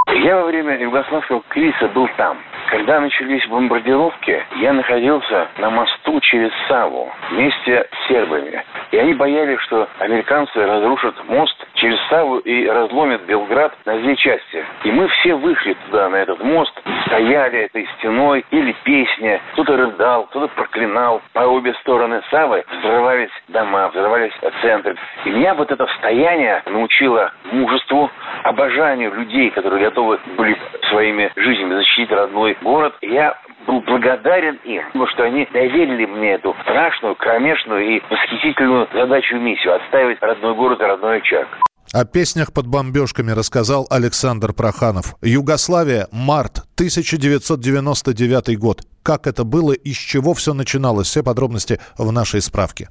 Я 0.09 0.37
во 0.37 0.47
время 0.47 0.58
югославского 0.81 1.43
кризиса 1.49 1.89
был 1.89 2.09
там. 2.17 2.39
Когда 2.71 3.01
начались 3.01 3.47
бомбардировки, 3.47 4.45
я 4.57 4.73
находился 4.75 5.49
на 5.59 5.71
мосту 5.71 6.21
через 6.21 6.51
Саву 6.69 7.11
вместе 7.31 7.89
с 7.91 8.09
сербами. 8.09 8.63
И 8.91 8.99
они 8.99 9.15
боялись, 9.15 9.61
что 9.63 9.89
американцы 9.99 10.65
разрушат 10.65 11.15
мост 11.29 11.57
через 11.75 11.99
Саву 12.09 12.39
и 12.39 12.67
разломят 12.67 13.23
Белград 13.23 13.75
на 13.87 13.97
две 13.99 14.17
части. 14.17 14.65
И 14.85 14.91
мы 14.91 15.09
все 15.09 15.35
вышли 15.35 15.77
туда, 15.87 16.11
на 16.11 16.17
этот 16.17 16.43
мост, 16.43 16.73
стояли 17.07 17.61
этой 17.61 17.89
стеной, 17.99 18.45
или 18.51 18.73
песня. 18.85 19.41
Кто-то 19.53 19.77
рыдал, 19.77 20.25
кто-то 20.27 20.49
проклинал. 20.55 21.23
По 21.33 21.41
обе 21.41 21.73
стороны 21.75 22.23
Савы 22.31 22.65
взрывались 22.81 23.31
дома, 23.49 23.89
взрывались 23.89 24.33
центры. 24.61 24.97
И 25.25 25.31
меня 25.31 25.55
вот 25.55 25.71
это 25.71 25.87
состояние 25.87 26.63
научило 26.67 27.33
мужеству, 27.51 28.11
обожанию 28.43 29.15
людей, 29.15 29.51
которые 29.51 29.85
готовы 29.85 30.19
были 30.37 30.59
своими 30.91 31.33
жизнями 31.37 31.75
защитить 31.75 32.11
родной 32.11 32.57
город. 32.63 32.95
Я 33.03 33.39
был 33.67 33.81
благодарен 33.81 34.59
им, 34.65 34.83
потому 34.87 35.07
что 35.09 35.25
они 35.25 35.47
доверили 35.53 36.07
мне 36.07 36.33
эту 36.33 36.55
страшную, 36.63 37.15
кромешную 37.17 37.97
и 37.97 38.03
восхитительную 38.11 38.89
задачу 38.93 39.37
и 39.37 39.41
миссию– 39.41 39.75
отставить 39.77 40.21
родной 40.23 40.55
город 40.55 40.81
и 40.81 40.85
родной 40.85 41.19
очаг. 41.19 41.47
О 41.93 42.05
песнях 42.05 42.53
под 42.53 42.67
бомбежками 42.67 43.31
рассказал 43.31 43.87
Александр 43.89 44.53
Проханов. 44.53 45.15
Югославия, 45.23 46.07
март 46.13 46.65
1999 46.75 48.59
год. 48.59 48.83
Как 49.03 49.27
это 49.27 49.45
было 49.45 49.73
и 49.73 49.93
с 49.93 49.97
чего 49.97 50.35
все 50.35 50.53
начиналось? 50.53 51.07
Все 51.07 51.23
подробности 51.23 51.81
в 51.97 52.13
нашей 52.13 52.43
справке. 52.43 52.91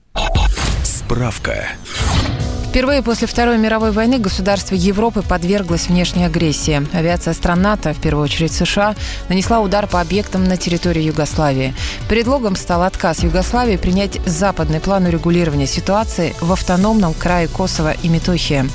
Справка. 0.84 1.68
Впервые 2.70 3.02
после 3.02 3.28
Второй 3.28 3.58
мировой 3.58 3.92
войны 3.92 4.20
государство 4.20 4.76
Европы 4.76 5.22
подверглось 5.22 5.88
внешней 5.88 6.26
агрессии. 6.26 6.86
Авиация 6.94 7.34
стран 7.34 7.62
НАТО, 7.62 7.94
в 7.94 8.02
первую 8.02 8.26
очередь 8.26 8.52
США, 8.52 8.94
нанесла 9.30 9.62
удар 9.62 9.88
по 9.88 10.02
объектам 10.02 10.44
на 10.44 10.58
территории 10.58 11.02
Югославии. 11.02 11.74
Предлогом 12.10 12.56
стал 12.56 12.84
отказ 12.84 13.24
Югославии 13.24 13.78
принять 13.78 14.20
западный 14.28 14.82
план 14.82 15.06
урегулирования 15.06 15.66
ситуации 15.66 16.36
в 16.42 16.52
автономном 16.52 17.14
крае 17.14 17.48
Косово 17.48 17.94
и 18.04 18.10
Метохия. 18.10 18.68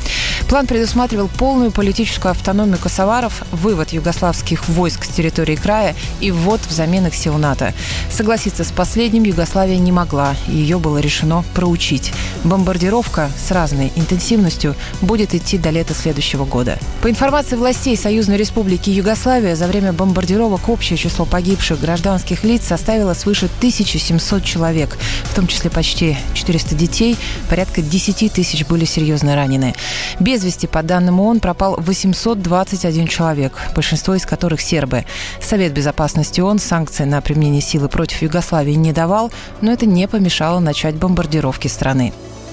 План 0.49 0.67
предусматривал 0.67 1.29
полную 1.29 1.71
политическую 1.71 2.31
автономию 2.31 2.79
косоваров, 2.79 3.43
вывод 3.53 3.93
югославских 3.93 4.69
войск 4.69 5.05
с 5.05 5.09
территории 5.09 5.57
края 5.57 5.95
и 6.21 6.31
ввод 6.31 6.61
взамен 6.69 7.07
их 7.07 7.15
сил 7.15 7.39
НАТО. 7.39 7.73
Согласиться 8.11 8.65
с 8.65 8.73
последним 8.73 9.23
Югославия 9.23 9.79
не 9.79 9.93
могла, 9.93 10.35
ее 10.49 10.79
было 10.79 10.99
решено 10.99 11.45
проучить. 11.55 12.13
Бомбардировка 12.45 13.31
с 13.37 13.51
разной 13.51 13.92
интенсивностью 13.97 14.75
будет 15.01 15.35
идти 15.35 15.59
до 15.59 15.71
лета 15.71 15.95
следующего 15.95 16.45
года. 16.45 16.79
По 17.03 17.11
информации 17.11 17.57
властей 17.57 17.97
Союзной 17.97 18.37
Республики 18.37 18.91
Югославия, 18.91 19.57
за 19.57 19.67
время 19.67 19.93
бомбардировок 19.93 20.69
общее 20.69 20.97
число 20.97 21.25
погибших 21.25 21.81
гражданских 21.81 22.45
лиц 22.45 22.65
составило 22.67 23.15
свыше 23.15 23.47
1700 23.59 24.45
человек, 24.45 24.97
в 25.25 25.35
том 25.35 25.47
числе 25.47 25.71
почти 25.71 26.17
400 26.35 26.75
детей, 26.75 27.17
порядка 27.49 27.83
10 27.83 28.33
тысяч 28.33 28.67
были 28.67 28.85
серьезно 28.85 29.37
ранены. 29.37 29.75
Без 30.21 30.45
вести, 30.45 30.67
по 30.67 30.83
данным 30.83 31.21
ООН, 31.21 31.41
пропал 31.41 31.77
821 31.79 33.07
человек, 33.07 33.53
большинство 33.75 34.15
из 34.15 34.27
которых 34.27 34.61
сербы. 34.61 35.05
Совет 35.41 35.73
Безопасности 35.73 36.41
ООН 36.41 36.59
санкции 36.59 37.05
на 37.05 37.21
применение 37.21 37.61
силы 37.61 37.89
против 37.89 38.23
Югославии 38.23 38.73
не 38.73 38.93
давал, 38.93 39.31
но 39.61 39.73
это 39.73 39.87
не 39.87 40.07
помешало 40.09 40.61
начать 40.61 40.95
бомбардировки 40.97 41.69
страны. 41.69 42.13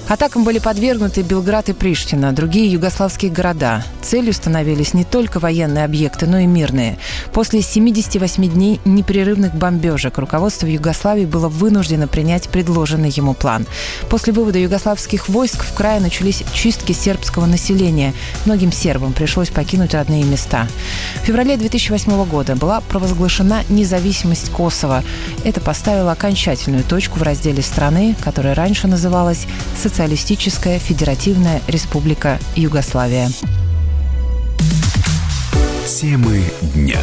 Атакам 0.09 0.43
были 0.43 0.57
подвергнуты 0.57 1.21
Белград 1.21 1.69
и 1.69 1.73
Приштина, 1.73 2.33
другие 2.33 2.71
югославские 2.71 3.29
города. 3.29 3.85
Целью 4.01 4.33
становились 4.33 4.95
не 4.95 5.03
только 5.03 5.39
военные 5.39 5.85
объекты, 5.85 6.25
но 6.25 6.39
и 6.39 6.47
мирные. 6.47 6.97
После 7.31 7.61
78 7.61 8.49
дней 8.49 8.81
непрерывных 8.85 9.53
бомбежек 9.53 10.17
руководство 10.17 10.65
Югославии 10.65 11.25
было 11.25 11.47
вынуждено 11.47 12.07
принять 12.07 12.49
предложенный 12.49 13.11
ему 13.11 13.35
план. 13.35 13.67
После 14.09 14.33
вывода 14.33 14.57
югославских 14.57 15.29
войск 15.29 15.63
в 15.63 15.75
крае 15.75 15.99
начались 15.99 16.43
чистки 16.53 16.91
сербского 16.91 17.45
населения. 17.45 18.15
Многим 18.45 18.71
сербам 18.71 19.13
пришлось 19.13 19.49
покинуть 19.49 19.93
родные 19.93 20.23
места. 20.23 20.67
В 21.21 21.27
феврале 21.27 21.55
2008 21.55 22.25
года 22.25 22.55
была 22.55 22.81
провозглашена 22.81 23.61
независимость 23.69 24.49
Косово. 24.49 25.03
Это 25.43 25.61
поставило 25.61 26.11
окончательную 26.11 26.83
точку 26.83 27.19
в 27.19 27.21
разделе 27.21 27.61
страны, 27.61 28.15
которая 28.23 28.55
раньше 28.55 28.87
называлась 28.87 29.45
Социалистическая 29.99 30.79
Федеративная 30.79 31.61
Республика 31.67 32.39
Югославия. 32.55 33.29
Темы 35.85 36.41
дня. 36.73 37.01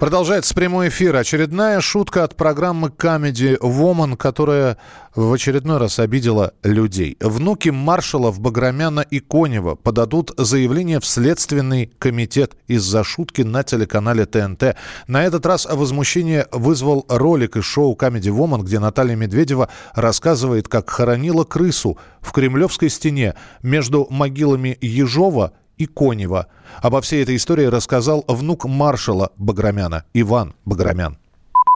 Продолжается 0.00 0.54
прямой 0.54 0.88
эфир. 0.88 1.14
Очередная 1.14 1.82
шутка 1.82 2.24
от 2.24 2.34
программы 2.34 2.88
Comedy 2.88 3.58
Woman, 3.58 4.16
которая 4.16 4.78
в 5.14 5.30
очередной 5.30 5.76
раз 5.76 5.98
обидела 5.98 6.54
людей. 6.62 7.18
Внуки 7.20 7.68
маршалов 7.68 8.40
Баграмяна 8.40 9.00
и 9.00 9.20
Конева 9.20 9.74
подадут 9.74 10.32
заявление 10.38 11.00
в 11.00 11.04
Следственный 11.04 11.92
комитет 11.98 12.56
из-за 12.66 13.04
шутки 13.04 13.42
на 13.42 13.62
телеканале 13.62 14.24
ТНТ. 14.24 14.74
На 15.06 15.22
этот 15.22 15.44
раз 15.44 15.66
возмущение 15.70 16.46
вызвал 16.50 17.04
ролик 17.10 17.58
из 17.58 17.64
шоу 17.64 17.94
Comedy 17.94 18.34
Woman, 18.34 18.62
где 18.62 18.78
Наталья 18.78 19.16
Медведева 19.16 19.68
рассказывает, 19.94 20.66
как 20.66 20.88
хоронила 20.88 21.44
крысу 21.44 21.98
в 22.22 22.32
Кремлевской 22.32 22.88
стене 22.88 23.34
между 23.62 24.06
могилами 24.08 24.78
Ежова 24.80 25.52
и 25.80 25.86
Конева. 25.86 26.46
Обо 26.82 27.00
всей 27.00 27.22
этой 27.22 27.36
истории 27.36 27.64
рассказал 27.64 28.24
внук 28.28 28.66
маршала 28.66 29.30
Баграмяна 29.36 30.04
Иван 30.12 30.54
Баграмян. 30.66 31.16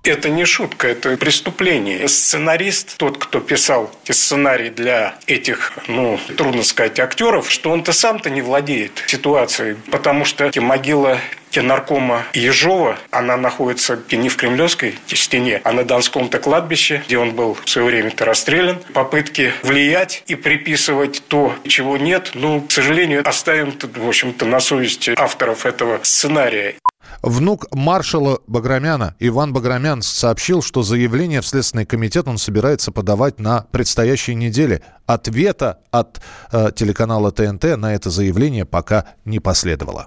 Это 0.04 0.28
не 0.28 0.44
шутка, 0.44 0.88
это 0.88 1.16
преступление. 1.16 2.08
Сценарист, 2.08 2.98
тот, 2.98 3.16
кто 3.16 3.40
писал 3.40 3.90
сценарий 4.04 4.68
для 4.68 5.14
этих, 5.26 5.72
ну, 5.88 6.20
трудно 6.36 6.62
сказать, 6.62 7.00
актеров, 7.00 7.50
что 7.50 7.70
он-то 7.70 7.94
сам-то 7.94 8.28
не 8.28 8.42
владеет 8.42 9.02
ситуацией, 9.06 9.76
потому 9.90 10.26
что 10.26 10.50
могила 10.60 11.18
наркома 11.56 12.24
Ежова, 12.34 12.98
она 13.10 13.36
находится 13.36 13.98
не 14.10 14.28
в 14.28 14.36
Кремлевской 14.36 14.96
стене, 15.06 15.60
а 15.64 15.72
на 15.72 15.84
Донском-то 15.84 16.38
кладбище, 16.38 17.02
где 17.06 17.16
он 17.16 17.30
был 17.30 17.56
в 17.64 17.68
свое 17.70 17.86
время-то 17.86 18.24
расстрелян. 18.24 18.80
Попытки 18.92 19.52
влиять 19.62 20.22
и 20.26 20.34
приписывать 20.34 21.22
то, 21.28 21.54
чего 21.66 21.96
нет, 21.96 22.32
ну, 22.34 22.60
к 22.60 22.72
сожалению, 22.72 23.26
оставим, 23.26 23.72
в 23.80 24.08
общем-то, 24.08 24.44
на 24.44 24.60
совести 24.60 25.14
авторов 25.16 25.64
этого 25.64 26.00
сценария. 26.02 26.74
Внук 27.24 27.66
маршала 27.72 28.40
Баграмяна 28.46 29.14
Иван 29.18 29.54
Баграмян 29.54 30.02
сообщил, 30.02 30.60
что 30.60 30.82
заявление 30.82 31.40
в 31.40 31.46
Следственный 31.46 31.86
комитет 31.86 32.28
он 32.28 32.36
собирается 32.36 32.92
подавать 32.92 33.40
на 33.40 33.62
предстоящей 33.72 34.34
неделе. 34.34 34.82
Ответа 35.06 35.78
от 35.90 36.20
э, 36.52 36.70
телеканала 36.76 37.32
ТНТ 37.32 37.78
на 37.78 37.94
это 37.94 38.10
заявление 38.10 38.66
пока 38.66 39.06
не 39.24 39.40
последовало. 39.40 40.04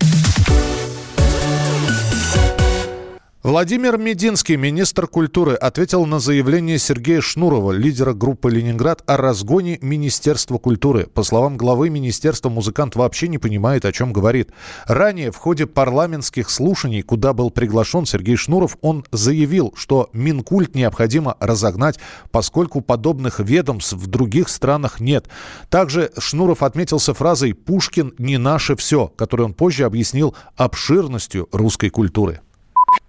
Владимир 3.48 3.98
Мединский, 3.98 4.58
министр 4.58 5.08
культуры, 5.08 5.54
ответил 5.54 6.06
на 6.06 6.20
заявление 6.20 6.78
Сергея 6.78 7.22
Шнурова, 7.22 7.72
лидера 7.72 8.12
группы 8.12 8.52
«Ленинград», 8.52 9.04
о 9.06 9.16
разгоне 9.16 9.80
Министерства 9.82 10.58
культуры. 10.58 11.06
По 11.06 11.24
словам 11.24 11.56
главы 11.56 11.90
министерства, 11.90 12.50
музыкант 12.50 12.98
вообще 12.98 13.30
не 13.30 13.38
понимает, 13.38 13.86
о 13.86 13.94
чем 13.94 14.12
говорит. 14.12 14.50
Ранее 14.86 15.32
в 15.32 15.38
ходе 15.38 15.66
парламентских 15.66 16.50
слушаний, 16.50 17.02
куда 17.02 17.32
был 17.32 17.50
приглашен 17.50 18.06
Сергей 18.06 18.36
Шнуров, 18.36 18.78
он 18.82 19.06
заявил, 19.14 19.74
что 19.78 20.10
Минкульт 20.12 20.76
необходимо 20.76 21.38
разогнать, 21.40 22.00
поскольку 22.32 22.82
подобных 22.82 23.40
ведомств 23.40 23.94
в 23.94 24.08
других 24.08 24.50
странах 24.50 25.00
нет. 25.00 25.30
Также 25.70 26.12
Шнуров 26.18 26.64
отметился 26.64 27.14
фразой 27.14 27.54
«Пушкин 27.54 28.14
не 28.18 28.38
наше 28.38 28.76
все», 28.76 29.08
которую 29.08 29.48
он 29.48 29.54
позже 29.54 29.86
объяснил 29.86 30.36
обширностью 30.58 31.48
русской 31.54 31.88
культуры. 31.88 32.42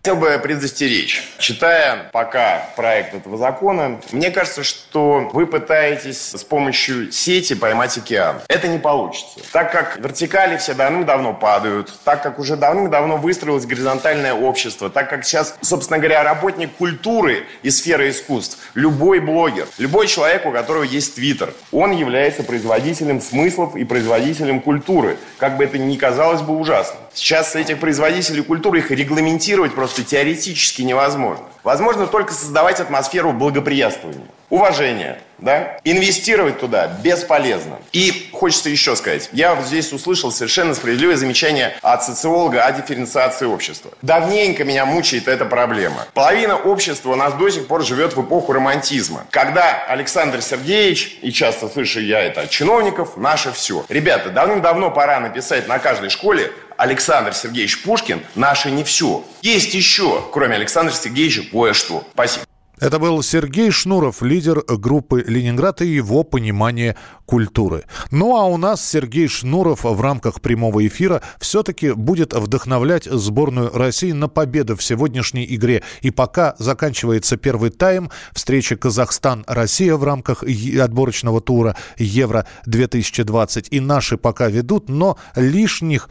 Хотел 0.01 0.15
бы 0.15 0.39
предостеречь. 0.41 1.29
Читая 1.39 2.09
пока 2.13 2.69
проект 2.77 3.15
этого 3.15 3.37
закона, 3.37 4.01
мне 4.13 4.31
кажется, 4.31 4.63
что 4.63 5.29
вы 5.33 5.45
пытаетесь 5.45 6.35
с 6.37 6.45
помощью 6.45 7.11
сети 7.11 7.55
поймать 7.55 7.99
океан. 7.99 8.41
Это 8.49 8.69
не 8.69 8.79
получится. 8.79 9.41
Так 9.53 9.73
как 9.73 9.99
вертикали 9.99 10.57
все 10.57 10.75
давным-давно 10.75 11.35
падают, 11.35 11.93
так 12.05 12.23
как 12.23 12.39
уже 12.39 12.57
давным-давно 12.57 13.17
выстроилось 13.17 13.67
горизонтальное 13.67 14.35
общество, 14.35 14.89
так 14.89 15.11
как 15.11 15.25
сейчас, 15.25 15.57
собственно 15.63 15.99
говоря, 15.99 16.23
работник 16.23 16.71
культуры 16.77 17.47
и 17.63 17.71
сферы 17.71 18.11
искусств, 18.11 18.59
любой 18.75 19.19
блогер, 19.19 19.67
любой 19.79 20.07
человек, 20.07 20.47
у 20.47 20.53
которого 20.53 20.85
есть 20.85 21.17
твиттер, 21.17 21.53
он 21.73 21.91
является 21.91 22.45
производителем 22.45 23.21
смыслов 23.21 23.75
и 23.75 23.83
производителем 23.83 24.61
культуры. 24.61 25.19
Как 25.39 25.57
бы 25.57 25.65
это 25.65 25.77
ни 25.77 25.97
казалось 25.97 26.41
бы 26.41 26.57
ужасно. 26.57 26.97
Сейчас 27.15 27.57
этих 27.57 27.81
производителей 27.81 28.45
культуры 28.45 28.79
их 28.79 28.93
регламентировать 28.93 29.75
просто 29.75 29.88
теоретически 29.95 30.83
невозможно. 30.83 31.45
Возможно 31.65 32.07
только 32.07 32.33
создавать 32.33 32.81
атмосферу 32.81 33.33
благоприятствования, 33.33 34.27
уважения, 34.49 35.21
да? 35.39 35.79
Инвестировать 35.85 36.59
туда 36.59 36.87
бесполезно. 37.03 37.79
И 37.93 38.31
хочется 38.33 38.71
еще 38.71 38.97
сказать, 38.97 39.29
я 39.33 39.55
вот 39.55 39.67
здесь 39.67 39.93
услышал 39.93 40.33
совершенно 40.33 40.75
справедливое 40.75 41.17
замечание 41.17 41.75
от 41.83 42.05
социолога 42.05 42.65
о 42.65 42.73
дифференциации 42.73 43.47
общества. 43.47 43.93
Давненько 44.03 44.65
меня 44.65 44.85
мучает 44.87 45.29
эта 45.29 45.45
проблема. 45.45 46.07
Половина 46.15 46.57
общества 46.57 47.13
у 47.13 47.17
нас 47.17 47.35
до 47.35 47.51
сих 47.51 47.67
пор 47.67 47.85
живет 47.85 48.15
в 48.17 48.23
эпоху 48.23 48.53
романтизма, 48.53 49.27
когда 49.31 49.85
Александр 49.89 50.43
Сергеевич, 50.43 51.19
и 51.23 51.31
часто 51.31 51.69
слышу 51.69 52.01
я 52.01 52.21
это 52.21 52.43
от 52.43 52.51
чиновников, 52.51 53.17
наше 53.17 53.53
все. 53.53 53.85
Ребята, 53.89 54.31
давным-давно 54.31 54.91
пора 54.91 55.21
написать 55.21 55.69
на 55.69 55.79
каждой 55.79 56.09
школе 56.11 56.53
Александр 56.79 57.35
Сергеевич 57.35 57.83
Пушкин– 57.83 58.23
наше 58.37 58.71
не 58.71 58.85
все. 58.85 59.25
Есть 59.43 59.75
еще, 59.75 60.25
кроме 60.33 60.55
Александра 60.55 60.95
Сергеевича, 60.95 61.43
кое-что. 61.51 62.07
Спасибо. 62.15 62.48
Это 62.81 63.01
был 63.01 63.23
Сергей 63.23 63.73
Шнуров, 63.73 64.23
лидер 64.23 64.63
группы 64.67 65.25
«Ленинград» 65.27 65.83
и 65.83 65.87
его 65.87 66.23
понимание 66.23 66.95
культуры. 67.27 67.85
Ну 68.13 68.37
а 68.37 68.45
у 68.45 68.57
нас 68.57 68.87
Сергей 68.87 69.27
Шнуров 69.27 69.83
в 69.83 70.01
рамках 70.01 70.41
прямого 70.41 70.87
эфира 70.87 71.21
все-таки 71.41 71.93
будет 71.93 72.33
вдохновлять 72.33 73.05
сборную 73.05 73.71
России 73.77 74.13
на 74.13 74.29
победу 74.29 74.77
в 74.77 74.83
сегодняшней 74.83 75.45
игре. 75.55 75.83
И 76.03 76.11
пока 76.11 76.55
заканчивается 76.59 77.37
первый 77.37 77.71
тайм 77.71 78.11
встречи 78.33 78.77
Казахстан-Россия 78.77 79.97
в 79.97 80.05
рамках 80.05 80.45
отборочного 80.45 81.41
тура 81.41 81.77
Евро-2020. 81.97 83.69
И 83.71 83.81
наши 83.81 84.17
пока 84.17 84.49
ведут, 84.49 84.89
но 84.89 85.19
лишних 85.35 86.09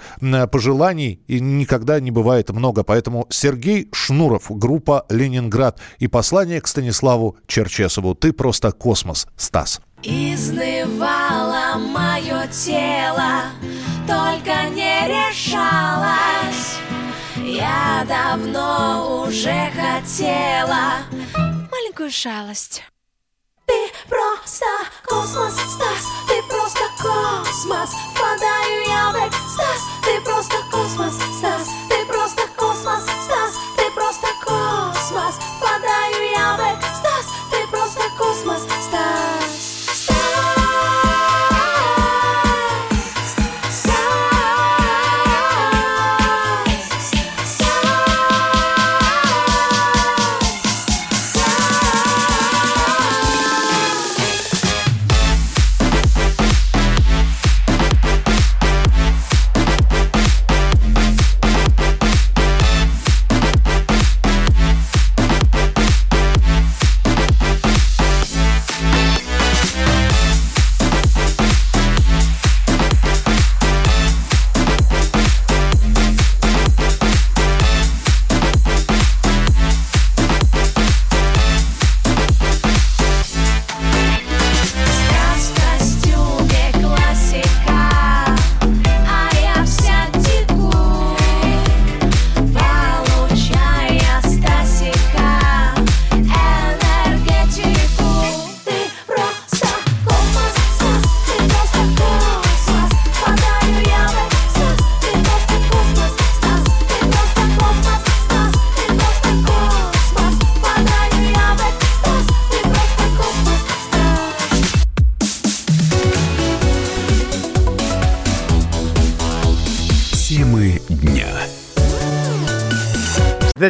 пожеланий 0.51 1.21
никогда 1.27 1.99
не 2.01 2.11
бывает 2.11 2.49
много. 2.49 2.83
Поэтому 2.83 3.25
Сергей 3.29 3.87
Шнуров, 3.93 4.47
группа 4.49 5.05
«Ленинград» 5.09 5.79
и 5.99 6.07
послание 6.07 6.56
Послание 6.57 6.61
к 6.61 6.67
Станиславу 6.67 7.37
Черчесову. 7.45 8.15
Ты 8.15 8.33
просто 8.33 8.71
космос, 8.71 9.27
Стас. 9.37 9.79
Изнывало 10.01 11.77
мое 11.77 12.47
тело, 12.47 13.43
только 14.07 14.69
не 14.73 15.07
решалась. 15.07 16.77
Я 17.35 18.05
давно 18.07 19.25
уже 19.27 19.71
хотела 19.75 21.05
маленькую 21.71 22.09
шалость. 22.11 22.83
Ты 23.67 23.91
просто 24.09 24.65
космос, 25.05 25.53
Стас, 25.53 26.03
ты 26.27 26.41
просто 26.49 26.83
космос. 27.01 27.89
Впадаю 28.15 28.87
я 28.87 29.11
в 29.11 29.15
экстаз, 29.27 29.81
ты 30.03 30.21
просто 30.21 30.55
космос, 30.71 31.13
Стас, 31.37 31.67
космос, 38.17 38.63
Стас. 38.63 39.26